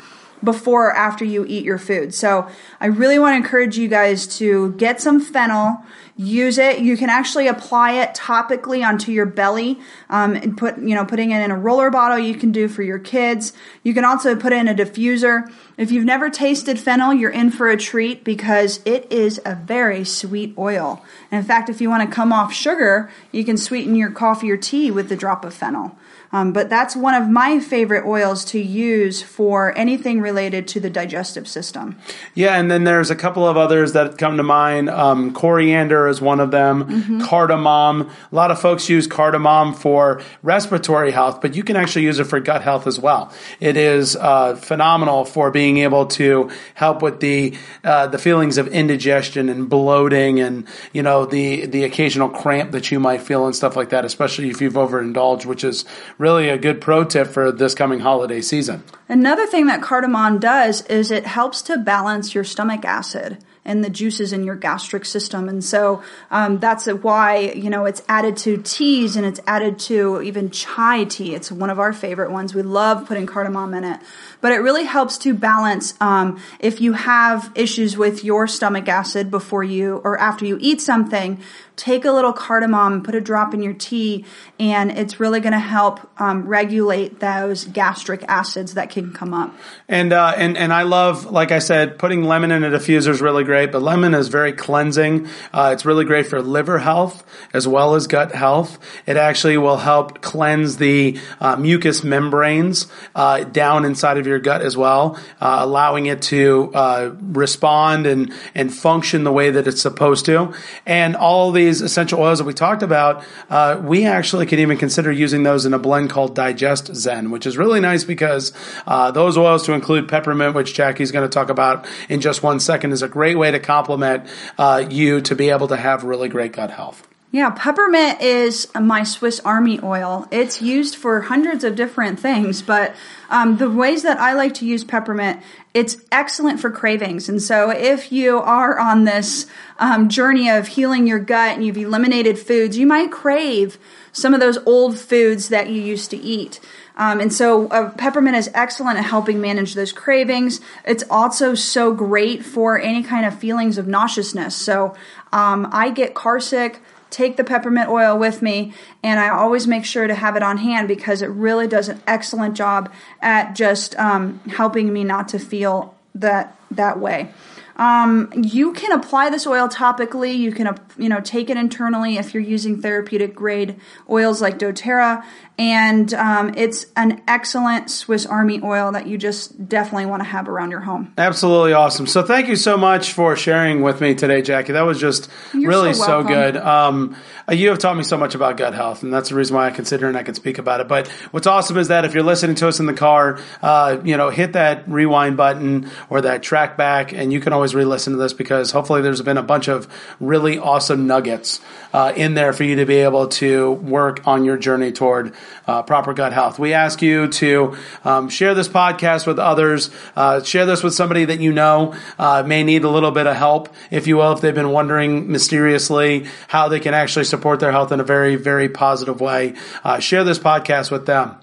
before 0.44 0.88
or 0.88 0.92
after 0.92 1.24
you 1.24 1.44
eat 1.46 1.64
your 1.64 1.78
food. 1.78 2.14
So 2.14 2.48
I 2.80 2.86
really 2.86 3.18
want 3.18 3.34
to 3.34 3.36
encourage 3.36 3.78
you 3.78 3.88
guys 3.88 4.38
to 4.38 4.72
get 4.72 5.00
some 5.00 5.20
fennel, 5.20 5.82
use 6.16 6.58
it. 6.58 6.80
You 6.80 6.96
can 6.96 7.08
actually 7.08 7.46
apply 7.46 7.92
it 7.92 8.14
topically 8.14 8.86
onto 8.86 9.12
your 9.12 9.26
belly 9.26 9.78
um, 10.10 10.34
and 10.34 10.56
put, 10.56 10.78
you 10.78 10.94
know, 10.94 11.04
putting 11.04 11.30
it 11.30 11.42
in 11.42 11.50
a 11.50 11.56
roller 11.56 11.90
bottle 11.90 12.18
you 12.18 12.34
can 12.34 12.52
do 12.52 12.68
for 12.68 12.82
your 12.82 12.98
kids. 12.98 13.52
You 13.82 13.94
can 13.94 14.04
also 14.04 14.36
put 14.36 14.52
it 14.52 14.56
in 14.56 14.68
a 14.68 14.74
diffuser. 14.74 15.50
If 15.78 15.90
you've 15.90 16.04
never 16.04 16.28
tasted 16.30 16.78
fennel, 16.78 17.14
you're 17.14 17.30
in 17.30 17.50
for 17.50 17.68
a 17.68 17.76
treat 17.76 18.24
because 18.24 18.80
it 18.84 19.10
is 19.10 19.40
a 19.44 19.54
very 19.54 20.04
sweet 20.04 20.54
oil. 20.58 21.04
And 21.30 21.40
in 21.40 21.44
fact, 21.46 21.68
if 21.68 21.80
you 21.80 21.88
want 21.88 22.08
to 22.08 22.14
come 22.14 22.32
off 22.32 22.52
sugar, 22.52 23.10
you 23.30 23.44
can 23.44 23.56
sweeten 23.56 23.94
your 23.94 24.10
coffee 24.10 24.50
or 24.50 24.56
tea 24.56 24.90
with 24.90 25.10
a 25.10 25.16
drop 25.16 25.44
of 25.44 25.54
fennel. 25.54 25.96
Um, 26.34 26.54
but 26.54 26.70
that's 26.70 26.96
one 26.96 27.14
of 27.14 27.28
my 27.28 27.60
favorite 27.60 28.06
oils 28.06 28.44
to 28.46 28.58
use 28.58 29.20
for 29.20 29.76
anything 29.76 30.20
related 30.22 30.66
to 30.68 30.80
the 30.80 30.88
digestive 30.88 31.46
system. 31.46 31.98
Yeah, 32.34 32.58
and 32.58 32.70
then 32.70 32.84
there's 32.84 33.10
a 33.10 33.16
couple 33.16 33.46
of 33.46 33.58
others 33.58 33.92
that 33.92 34.16
come 34.16 34.38
to 34.38 34.42
mind. 34.42 34.88
Um, 34.88 35.34
coriander 35.34 36.01
is 36.08 36.20
one 36.20 36.40
of 36.40 36.50
them. 36.50 36.84
Mm-hmm. 36.84 37.20
Cardamom. 37.22 38.02
A 38.02 38.34
lot 38.34 38.50
of 38.50 38.60
folks 38.60 38.88
use 38.88 39.06
cardamom 39.06 39.74
for 39.74 40.22
respiratory 40.42 41.10
health, 41.10 41.40
but 41.40 41.54
you 41.54 41.62
can 41.62 41.76
actually 41.76 42.04
use 42.04 42.18
it 42.18 42.24
for 42.24 42.40
gut 42.40 42.62
health 42.62 42.86
as 42.86 42.98
well. 42.98 43.32
It 43.60 43.76
is 43.76 44.16
uh, 44.16 44.56
phenomenal 44.56 45.24
for 45.24 45.50
being 45.50 45.78
able 45.78 46.06
to 46.06 46.50
help 46.74 47.02
with 47.02 47.20
the 47.20 47.56
uh, 47.84 48.06
the 48.08 48.18
feelings 48.18 48.58
of 48.58 48.68
indigestion 48.68 49.48
and 49.48 49.68
bloating, 49.68 50.40
and 50.40 50.66
you 50.92 51.02
know 51.02 51.26
the 51.26 51.66
the 51.66 51.84
occasional 51.84 52.28
cramp 52.28 52.72
that 52.72 52.90
you 52.90 53.00
might 53.00 53.22
feel 53.22 53.46
and 53.46 53.54
stuff 53.54 53.76
like 53.76 53.90
that, 53.90 54.04
especially 54.04 54.50
if 54.50 54.60
you've 54.60 54.74
overindulged, 54.74 55.46
which 55.46 55.64
is 55.64 55.84
really 56.18 56.48
a 56.48 56.58
good 56.58 56.80
pro 56.80 57.04
tip 57.04 57.26
for 57.28 57.52
this 57.52 57.74
coming 57.74 58.00
holiday 58.00 58.40
season. 58.40 58.82
Another 59.08 59.46
thing 59.46 59.66
that 59.66 59.82
cardamom 59.82 60.38
does 60.38 60.82
is 60.86 61.10
it 61.10 61.26
helps 61.26 61.62
to 61.62 61.76
balance 61.76 62.34
your 62.34 62.44
stomach 62.44 62.84
acid 62.84 63.38
and 63.64 63.84
the 63.84 63.90
juices 63.90 64.32
in 64.32 64.42
your 64.44 64.56
gastric 64.56 65.04
system. 65.04 65.48
And 65.48 65.62
so 65.62 66.02
um, 66.30 66.58
that's 66.58 66.86
why, 66.86 67.38
you 67.38 67.70
know, 67.70 67.84
it's 67.84 68.02
added 68.08 68.36
to 68.38 68.56
teas 68.56 69.14
and 69.16 69.24
it's 69.24 69.40
added 69.46 69.78
to 69.80 70.20
even 70.22 70.50
chai 70.50 71.04
tea. 71.04 71.34
It's 71.34 71.52
one 71.52 71.70
of 71.70 71.78
our 71.78 71.92
favorite 71.92 72.32
ones. 72.32 72.54
We 72.54 72.62
love 72.62 73.06
putting 73.06 73.26
cardamom 73.26 73.74
in 73.74 73.84
it. 73.84 74.00
But 74.40 74.52
it 74.52 74.58
really 74.58 74.84
helps 74.84 75.16
to 75.18 75.34
balance 75.34 75.94
um, 76.00 76.42
if 76.58 76.80
you 76.80 76.94
have 76.94 77.52
issues 77.54 77.96
with 77.96 78.24
your 78.24 78.48
stomach 78.48 78.88
acid 78.88 79.30
before 79.30 79.62
you 79.62 80.00
or 80.02 80.18
after 80.18 80.44
you 80.44 80.58
eat 80.60 80.80
something 80.80 81.40
take 81.76 82.04
a 82.04 82.12
little 82.12 82.32
cardamom, 82.32 83.02
put 83.02 83.14
a 83.14 83.20
drop 83.20 83.54
in 83.54 83.62
your 83.62 83.72
tea, 83.72 84.24
and 84.60 84.90
it's 84.90 85.18
really 85.18 85.40
going 85.40 85.52
to 85.52 85.58
help 85.58 86.00
um, 86.20 86.46
regulate 86.46 87.20
those 87.20 87.64
gastric 87.64 88.24
acids 88.28 88.74
that 88.74 88.90
can 88.90 89.12
come 89.12 89.32
up. 89.34 89.54
And 89.88 90.12
uh, 90.12 90.34
and 90.36 90.56
and 90.56 90.72
I 90.72 90.82
love, 90.82 91.26
like 91.26 91.50
I 91.50 91.58
said, 91.58 91.98
putting 91.98 92.24
lemon 92.24 92.50
in 92.50 92.64
a 92.64 92.70
diffuser 92.70 93.08
is 93.08 93.20
really 93.20 93.44
great. 93.44 93.72
But 93.72 93.82
lemon 93.82 94.14
is 94.14 94.28
very 94.28 94.52
cleansing. 94.52 95.28
Uh, 95.52 95.70
it's 95.72 95.84
really 95.84 96.04
great 96.04 96.26
for 96.26 96.42
liver 96.42 96.78
health 96.78 97.24
as 97.52 97.66
well 97.66 97.94
as 97.94 98.06
gut 98.06 98.32
health. 98.32 98.78
It 99.06 99.16
actually 99.16 99.58
will 99.58 99.78
help 99.78 100.20
cleanse 100.20 100.76
the 100.76 101.18
uh, 101.40 101.56
mucous 101.56 102.04
membranes 102.04 102.86
uh, 103.14 103.44
down 103.44 103.84
inside 103.84 104.18
of 104.18 104.26
your 104.26 104.38
gut 104.38 104.62
as 104.62 104.76
well, 104.76 105.18
uh, 105.40 105.58
allowing 105.60 106.06
it 106.06 106.22
to 106.22 106.70
uh, 106.74 107.14
respond 107.20 108.06
and 108.06 108.32
and 108.54 108.72
function 108.72 109.24
the 109.24 109.32
way 109.32 109.50
that 109.50 109.66
it's 109.66 109.80
supposed 109.80 110.26
to. 110.26 110.54
And 110.86 111.16
all 111.16 111.50
the 111.50 111.61
these 111.64 111.80
essential 111.80 112.20
oils 112.20 112.38
that 112.38 112.44
we 112.44 112.52
talked 112.52 112.82
about, 112.82 113.24
uh, 113.50 113.80
we 113.82 114.06
actually 114.06 114.46
can 114.46 114.58
even 114.58 114.76
consider 114.76 115.10
using 115.10 115.42
those 115.42 115.66
in 115.66 115.74
a 115.74 115.78
blend 115.78 116.10
called 116.10 116.34
Digest 116.34 116.94
Zen, 116.94 117.30
which 117.30 117.46
is 117.46 117.56
really 117.56 117.80
nice 117.80 118.04
because 118.04 118.52
uh, 118.86 119.10
those 119.10 119.38
oils, 119.38 119.64
to 119.66 119.72
include 119.72 120.08
peppermint, 120.08 120.54
which 120.54 120.74
Jackie's 120.74 121.12
going 121.12 121.28
to 121.28 121.32
talk 121.32 121.48
about 121.48 121.86
in 122.08 122.20
just 122.20 122.42
one 122.42 122.60
second, 122.60 122.92
is 122.92 123.02
a 123.02 123.08
great 123.08 123.38
way 123.38 123.50
to 123.50 123.60
complement 123.60 124.26
uh, 124.58 124.84
you 124.88 125.20
to 125.20 125.34
be 125.34 125.50
able 125.50 125.68
to 125.68 125.76
have 125.76 126.04
really 126.04 126.28
great 126.28 126.52
gut 126.52 126.70
health. 126.70 127.06
Yeah, 127.34 127.48
peppermint 127.48 128.20
is 128.20 128.68
my 128.78 129.04
Swiss 129.04 129.40
Army 129.40 129.80
oil. 129.82 130.28
It's 130.30 130.60
used 130.60 130.96
for 130.96 131.22
hundreds 131.22 131.64
of 131.64 131.74
different 131.74 132.20
things, 132.20 132.60
but 132.60 132.94
um, 133.30 133.56
the 133.56 133.70
ways 133.70 134.02
that 134.02 134.20
I 134.20 134.34
like 134.34 134.52
to 134.56 134.66
use 134.66 134.84
peppermint, 134.84 135.40
it's 135.72 135.96
excellent 136.12 136.60
for 136.60 136.70
cravings. 136.70 137.30
And 137.30 137.40
so 137.40 137.70
if 137.70 138.12
you 138.12 138.38
are 138.38 138.78
on 138.78 139.04
this 139.04 139.46
um, 139.78 140.10
journey 140.10 140.50
of 140.50 140.68
healing 140.68 141.06
your 141.06 141.20
gut 141.20 141.54
and 141.54 141.64
you've 141.64 141.78
eliminated 141.78 142.38
foods, 142.38 142.76
you 142.76 142.86
might 142.86 143.10
crave 143.10 143.78
some 144.12 144.34
of 144.34 144.40
those 144.40 144.58
old 144.66 144.98
foods 144.98 145.48
that 145.48 145.70
you 145.70 145.80
used 145.80 146.10
to 146.10 146.18
eat. 146.18 146.60
Um, 146.96 147.18
and 147.18 147.32
so 147.32 147.68
uh, 147.68 147.92
peppermint 147.92 148.36
is 148.36 148.50
excellent 148.52 148.98
at 148.98 149.06
helping 149.06 149.40
manage 149.40 149.72
those 149.72 149.92
cravings. 149.92 150.60
It's 150.84 151.04
also 151.08 151.54
so 151.54 151.94
great 151.94 152.44
for 152.44 152.78
any 152.78 153.02
kind 153.02 153.24
of 153.24 153.38
feelings 153.38 153.78
of 153.78 153.86
nauseousness. 153.86 154.54
So 154.54 154.94
um, 155.32 155.66
I 155.72 155.88
get 155.88 156.12
car 156.12 156.38
sick 156.38 156.82
take 157.12 157.36
the 157.36 157.44
peppermint 157.44 157.88
oil 157.88 158.18
with 158.18 158.42
me, 158.42 158.72
and 159.02 159.20
I 159.20 159.28
always 159.28 159.66
make 159.68 159.84
sure 159.84 160.06
to 160.08 160.14
have 160.14 160.34
it 160.34 160.42
on 160.42 160.58
hand 160.58 160.88
because 160.88 161.22
it 161.22 161.28
really 161.28 161.68
does 161.68 161.88
an 161.88 162.02
excellent 162.06 162.56
job 162.56 162.90
at 163.20 163.54
just 163.54 163.94
um, 163.98 164.40
helping 164.48 164.92
me 164.92 165.04
not 165.04 165.28
to 165.28 165.38
feel 165.38 165.94
that 166.14 166.56
that 166.70 166.98
way. 166.98 167.32
Um, 167.76 168.30
you 168.36 168.72
can 168.72 168.92
apply 168.92 169.30
this 169.30 169.46
oil 169.46 169.68
topically. 169.68 170.36
You 170.36 170.52
can, 170.52 170.78
you 170.98 171.08
know, 171.08 171.20
take 171.20 171.50
it 171.50 171.56
internally 171.56 172.16
if 172.18 172.34
you're 172.34 172.42
using 172.42 172.80
therapeutic 172.80 173.34
grade 173.34 173.76
oils 174.10 174.40
like 174.42 174.58
DoTerra, 174.58 175.24
and 175.58 176.12
um, 176.14 176.54
it's 176.56 176.86
an 176.96 177.22
excellent 177.28 177.90
Swiss 177.90 178.26
Army 178.26 178.60
oil 178.62 178.92
that 178.92 179.06
you 179.06 179.18
just 179.18 179.68
definitely 179.68 180.06
want 180.06 180.20
to 180.20 180.28
have 180.28 180.48
around 180.48 180.70
your 180.70 180.80
home. 180.80 181.12
Absolutely 181.16 181.72
awesome. 181.72 182.06
So 182.06 182.22
thank 182.22 182.48
you 182.48 182.56
so 182.56 182.76
much 182.76 183.12
for 183.12 183.36
sharing 183.36 183.82
with 183.82 184.00
me 184.00 184.14
today, 184.14 184.42
Jackie. 184.42 184.72
That 184.72 184.82
was 184.82 184.98
just 184.98 185.30
you're 185.54 185.70
really 185.70 185.94
so, 185.94 186.04
so 186.04 186.22
good. 186.24 186.56
Um, 186.56 187.16
uh, 187.48 187.52
you 187.52 187.68
have 187.68 187.78
taught 187.78 187.96
me 187.96 188.02
so 188.02 188.16
much 188.16 188.34
about 188.34 188.56
gut 188.56 188.74
health, 188.74 189.02
and 189.02 189.12
that's 189.12 189.28
the 189.28 189.34
reason 189.34 189.54
why 189.54 189.66
I 189.66 189.70
consider 189.70 190.08
and 190.08 190.16
I 190.16 190.22
can 190.22 190.34
speak 190.34 190.58
about 190.58 190.80
it. 190.80 190.88
But 190.88 191.08
what's 191.32 191.46
awesome 191.46 191.76
is 191.76 191.88
that 191.88 192.04
if 192.04 192.14
you're 192.14 192.22
listening 192.22 192.56
to 192.56 192.68
us 192.68 192.80
in 192.80 192.86
the 192.86 192.94
car, 192.94 193.38
uh, 193.62 193.98
you 194.04 194.16
know, 194.16 194.30
hit 194.30 194.54
that 194.54 194.88
rewind 194.88 195.36
button 195.36 195.90
or 196.10 196.22
that 196.22 196.42
track 196.42 196.76
back, 196.76 197.12
and 197.12 197.32
you 197.32 197.40
can 197.40 197.52
always 197.52 197.74
re-listen 197.74 198.14
to 198.14 198.18
this 198.18 198.32
because 198.32 198.70
hopefully 198.70 199.02
there's 199.02 199.22
been 199.22 199.36
a 199.36 199.42
bunch 199.42 199.68
of 199.68 199.86
really 200.18 200.58
awesome 200.58 200.81
nuggets 200.90 201.60
uh, 201.92 202.12
in 202.16 202.34
there 202.34 202.52
for 202.52 202.64
you 202.64 202.76
to 202.76 202.86
be 202.86 202.96
able 202.96 203.28
to 203.28 203.72
work 203.72 204.26
on 204.26 204.44
your 204.44 204.56
journey 204.56 204.92
toward 204.92 205.34
uh, 205.66 205.82
proper 205.82 206.14
gut 206.14 206.32
health. 206.32 206.58
We 206.58 206.72
ask 206.72 207.02
you 207.02 207.28
to 207.28 207.76
um, 208.04 208.28
share 208.28 208.54
this 208.54 208.68
podcast 208.68 209.26
with 209.26 209.38
others, 209.38 209.90
uh, 210.16 210.42
share 210.42 210.66
this 210.66 210.82
with 210.82 210.94
somebody 210.94 211.24
that 211.26 211.40
you 211.40 211.52
know 211.52 211.94
uh, 212.18 212.42
may 212.44 212.62
need 212.64 212.84
a 212.84 212.90
little 212.90 213.10
bit 213.10 213.26
of 213.26 213.36
help, 213.36 213.68
if 213.90 214.06
you 214.06 214.16
will, 214.16 214.32
if 214.32 214.40
they've 214.40 214.54
been 214.54 214.70
wondering 214.70 215.30
mysteriously 215.30 216.26
how 216.48 216.68
they 216.68 216.80
can 216.80 216.94
actually 216.94 217.24
support 217.24 217.60
their 217.60 217.72
health 217.72 217.92
in 217.92 218.00
a 218.00 218.04
very, 218.04 218.36
very 218.36 218.68
positive 218.68 219.20
way. 219.20 219.54
Uh, 219.84 219.98
share 219.98 220.24
this 220.24 220.38
podcast 220.38 220.90
with 220.90 221.06
them. 221.06 221.36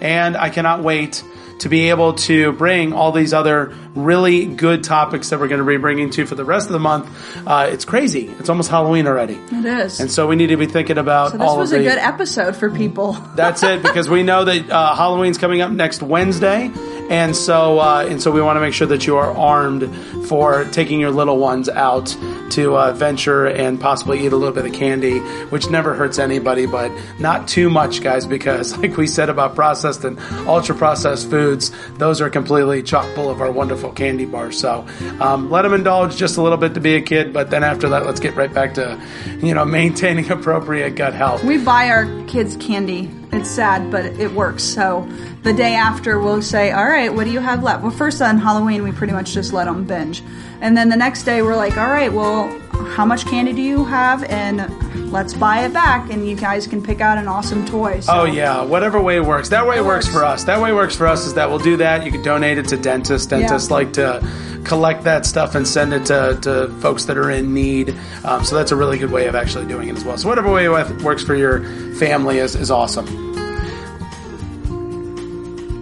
And 0.00 0.36
I 0.36 0.50
cannot 0.50 0.82
wait 0.82 1.24
to 1.58 1.68
be 1.68 1.88
able 1.90 2.12
to 2.14 2.52
bring 2.52 2.92
all 2.92 3.12
these 3.12 3.32
other 3.32 3.74
really 3.94 4.44
good 4.46 4.84
topics 4.84 5.30
that 5.30 5.40
we're 5.40 5.48
going 5.48 5.60
to 5.60 5.66
be 5.66 5.78
bringing 5.78 6.10
to 6.10 6.26
for 6.26 6.34
the 6.34 6.44
rest 6.44 6.66
of 6.66 6.72
the 6.72 6.78
month. 6.78 7.08
Uh, 7.46 7.68
it's 7.70 7.84
crazy. 7.84 8.28
It's 8.38 8.48
almost 8.48 8.70
Halloween 8.70 9.06
already. 9.06 9.34
It 9.34 9.64
is. 9.64 10.00
And 10.00 10.10
so 10.10 10.26
we 10.26 10.36
need 10.36 10.48
to 10.48 10.56
be 10.56 10.66
thinking 10.66 10.98
about 10.98 11.32
so 11.32 11.38
this 11.38 11.46
all 11.46 11.56
was 11.58 11.72
of 11.72 11.80
a 11.80 11.84
good 11.84 11.98
episode 11.98 12.56
for 12.56 12.70
people. 12.70 13.12
that's 13.34 13.62
it 13.62 13.82
because 13.82 14.08
we 14.08 14.22
know 14.22 14.44
that 14.44 14.70
uh, 14.70 14.94
Halloween's 14.94 15.38
coming 15.38 15.60
up 15.62 15.70
next 15.70 16.02
Wednesday. 16.02 16.70
And 17.10 17.36
so, 17.36 17.78
uh, 17.78 18.06
and 18.08 18.20
so 18.20 18.30
we 18.30 18.42
want 18.42 18.56
to 18.56 18.60
make 18.60 18.74
sure 18.74 18.86
that 18.88 19.06
you 19.06 19.16
are 19.16 19.30
armed 19.30 19.94
for 20.26 20.64
taking 20.66 21.00
your 21.00 21.10
little 21.10 21.38
ones 21.38 21.68
out 21.68 22.16
to 22.50 22.76
uh, 22.76 22.92
venture 22.92 23.46
and 23.46 23.80
possibly 23.80 24.24
eat 24.24 24.32
a 24.32 24.36
little 24.36 24.54
bit 24.54 24.66
of 24.66 24.72
candy, 24.72 25.18
which 25.50 25.70
never 25.70 25.94
hurts 25.94 26.18
anybody, 26.18 26.66
but 26.66 26.90
not 27.18 27.48
too 27.48 27.70
much, 27.70 28.02
guys, 28.02 28.26
because 28.26 28.76
like 28.78 28.96
we 28.96 29.06
said 29.06 29.28
about 29.28 29.54
processed 29.54 30.04
and 30.04 30.18
ultra 30.48 30.74
processed 30.74 31.30
foods, 31.30 31.72
those 31.98 32.20
are 32.20 32.30
completely 32.30 32.82
chock 32.82 33.12
full 33.14 33.30
of 33.30 33.40
our 33.40 33.52
wonderful 33.52 33.92
candy 33.92 34.24
bars. 34.24 34.58
So 34.58 34.86
um, 35.20 35.50
let 35.50 35.62
them 35.62 35.74
indulge 35.74 36.16
just 36.16 36.36
a 36.36 36.42
little 36.42 36.58
bit 36.58 36.74
to 36.74 36.80
be 36.80 36.96
a 36.96 37.02
kid, 37.02 37.32
but 37.32 37.50
then 37.50 37.62
after 37.62 37.88
that, 37.90 38.06
let's 38.06 38.20
get 38.20 38.34
right 38.36 38.52
back 38.52 38.74
to 38.74 39.00
you 39.40 39.54
know 39.54 39.64
maintaining 39.64 40.30
appropriate 40.30 40.96
gut 40.96 41.14
health. 41.14 41.44
We 41.44 41.58
buy 41.58 41.88
our 41.90 42.06
kids 42.26 42.56
candy. 42.56 43.10
It's 43.36 43.50
sad, 43.50 43.90
but 43.90 44.06
it 44.06 44.32
works. 44.32 44.62
So 44.62 45.06
the 45.42 45.52
day 45.52 45.74
after, 45.74 46.18
we'll 46.18 46.40
say, 46.40 46.72
"All 46.72 46.86
right, 46.86 47.14
what 47.14 47.24
do 47.24 47.30
you 47.30 47.40
have 47.40 47.62
left?" 47.62 47.82
Well, 47.82 47.90
first 47.90 48.22
on 48.22 48.38
Halloween, 48.38 48.82
we 48.82 48.92
pretty 48.92 49.12
much 49.12 49.34
just 49.34 49.52
let 49.52 49.66
them 49.66 49.84
binge, 49.84 50.22
and 50.60 50.76
then 50.76 50.88
the 50.88 50.96
next 50.96 51.24
day, 51.24 51.42
we're 51.42 51.56
like, 51.56 51.76
"All 51.76 51.88
right, 51.88 52.12
well, 52.12 52.48
how 52.94 53.04
much 53.04 53.26
candy 53.26 53.52
do 53.52 53.62
you 53.62 53.84
have?" 53.84 54.24
and 54.24 54.70
let's 55.12 55.34
buy 55.34 55.64
it 55.64 55.72
back 55.72 56.10
and 56.10 56.28
you 56.28 56.36
guys 56.36 56.66
can 56.66 56.82
pick 56.82 57.00
out 57.00 57.18
an 57.18 57.28
awesome 57.28 57.64
toy. 57.66 58.00
So. 58.00 58.12
Oh 58.12 58.24
yeah, 58.24 58.62
whatever 58.62 59.00
way 59.00 59.20
works. 59.20 59.48
That 59.48 59.66
way 59.66 59.80
works. 59.80 60.06
works. 60.06 60.08
for 60.08 60.24
us. 60.24 60.44
That 60.44 60.60
way 60.60 60.72
works 60.72 60.96
for 60.96 61.06
us 61.06 61.26
is 61.26 61.34
that 61.34 61.48
we'll 61.48 61.58
do 61.58 61.76
that. 61.78 62.04
You 62.04 62.12
can 62.12 62.22
donate 62.22 62.58
it 62.58 62.68
to 62.68 62.76
dentists. 62.76 63.26
Dentists 63.26 63.70
yeah. 63.70 63.74
like 63.74 63.92
to 63.94 64.28
collect 64.64 65.04
that 65.04 65.24
stuff 65.24 65.54
and 65.54 65.66
send 65.66 65.92
it 65.92 66.06
to, 66.06 66.38
to 66.42 66.68
folks 66.80 67.04
that 67.04 67.16
are 67.16 67.30
in 67.30 67.54
need. 67.54 67.94
Um, 68.24 68.44
so 68.44 68.56
that's 68.56 68.72
a 68.72 68.76
really 68.76 68.98
good 68.98 69.12
way 69.12 69.26
of 69.26 69.34
actually 69.34 69.66
doing 69.66 69.88
it 69.88 69.96
as 69.96 70.04
well. 70.04 70.18
So 70.18 70.28
whatever 70.28 70.52
way 70.52 70.68
works 70.68 71.22
for 71.22 71.34
your 71.34 71.62
family 71.94 72.38
is, 72.38 72.56
is 72.56 72.70
awesome. 72.70 73.06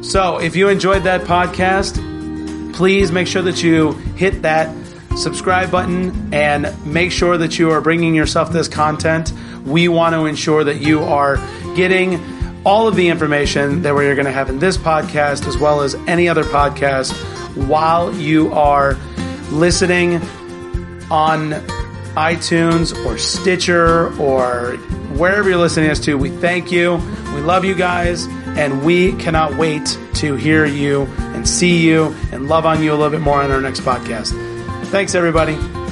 So 0.05 0.39
if 0.39 0.55
you 0.55 0.69
enjoyed 0.69 1.05
that 1.05 1.23
podcast, 1.23 1.97
please 2.75 3.13
make 3.13 3.29
sure 3.29 3.43
that 3.43 3.63
you 3.63 3.93
hit 4.17 4.43
that 4.43 4.75
subscribe 5.17 5.71
button 5.71 6.35
and 6.35 6.75
make 6.85 7.13
sure 7.13 7.39
that 7.39 7.57
you 7.57 7.71
are 7.71 7.81
bringing 7.81 8.15
yourself 8.15 8.51
this 8.53 8.67
content. 8.67 9.33
We 9.65 9.87
want 9.87 10.15
to 10.15 10.27
ensure 10.27 10.65
that 10.65 10.81
you 10.81 11.01
are 11.03 11.37
getting 11.77 12.21
all 12.67 12.89
of 12.89 12.97
the 12.97 13.09
information 13.09 13.83
that 13.83 13.95
we're 13.95 14.17
going 14.17 14.27
to 14.27 14.33
have 14.33 14.51
in 14.51 14.59
this 14.59 14.77
podcast 14.77 15.47
as 15.47 15.57
well 15.57 15.83
as 15.83 15.95
any 16.09 16.29
other 16.29 16.43
podcast 16.43 17.13
while 17.69 18.13
you 18.15 18.53
are 18.53 18.95
listening 19.51 20.17
on 21.13 21.53
iTunes 22.17 22.93
or 23.07 23.19
Stitcher 23.19 24.13
or 24.21 24.73
wherever 25.17 25.49
you're 25.49 25.59
listening 25.59 25.91
us 25.91 26.01
to. 26.01 26.19
We 26.19 26.31
thank 26.31 26.73
you. 26.73 26.97
We 27.35 27.41
love 27.41 27.65
you 27.65 27.77
guys 27.77 28.27
and 28.57 28.85
we 28.85 29.13
cannot 29.13 29.57
wait 29.57 29.99
to 30.15 30.35
hear 30.35 30.65
you 30.65 31.03
and 31.19 31.49
see 31.49 31.87
you 31.87 32.15
and 32.33 32.49
love 32.49 32.67
on 32.67 32.83
you 32.83 32.93
a 32.93 32.97
little 32.97 33.11
bit 33.11 33.21
more 33.21 33.43
on 33.43 33.51
our 33.51 33.61
next 33.61 33.81
podcast. 33.81 34.33
Thanks, 34.87 35.15
everybody. 35.15 35.84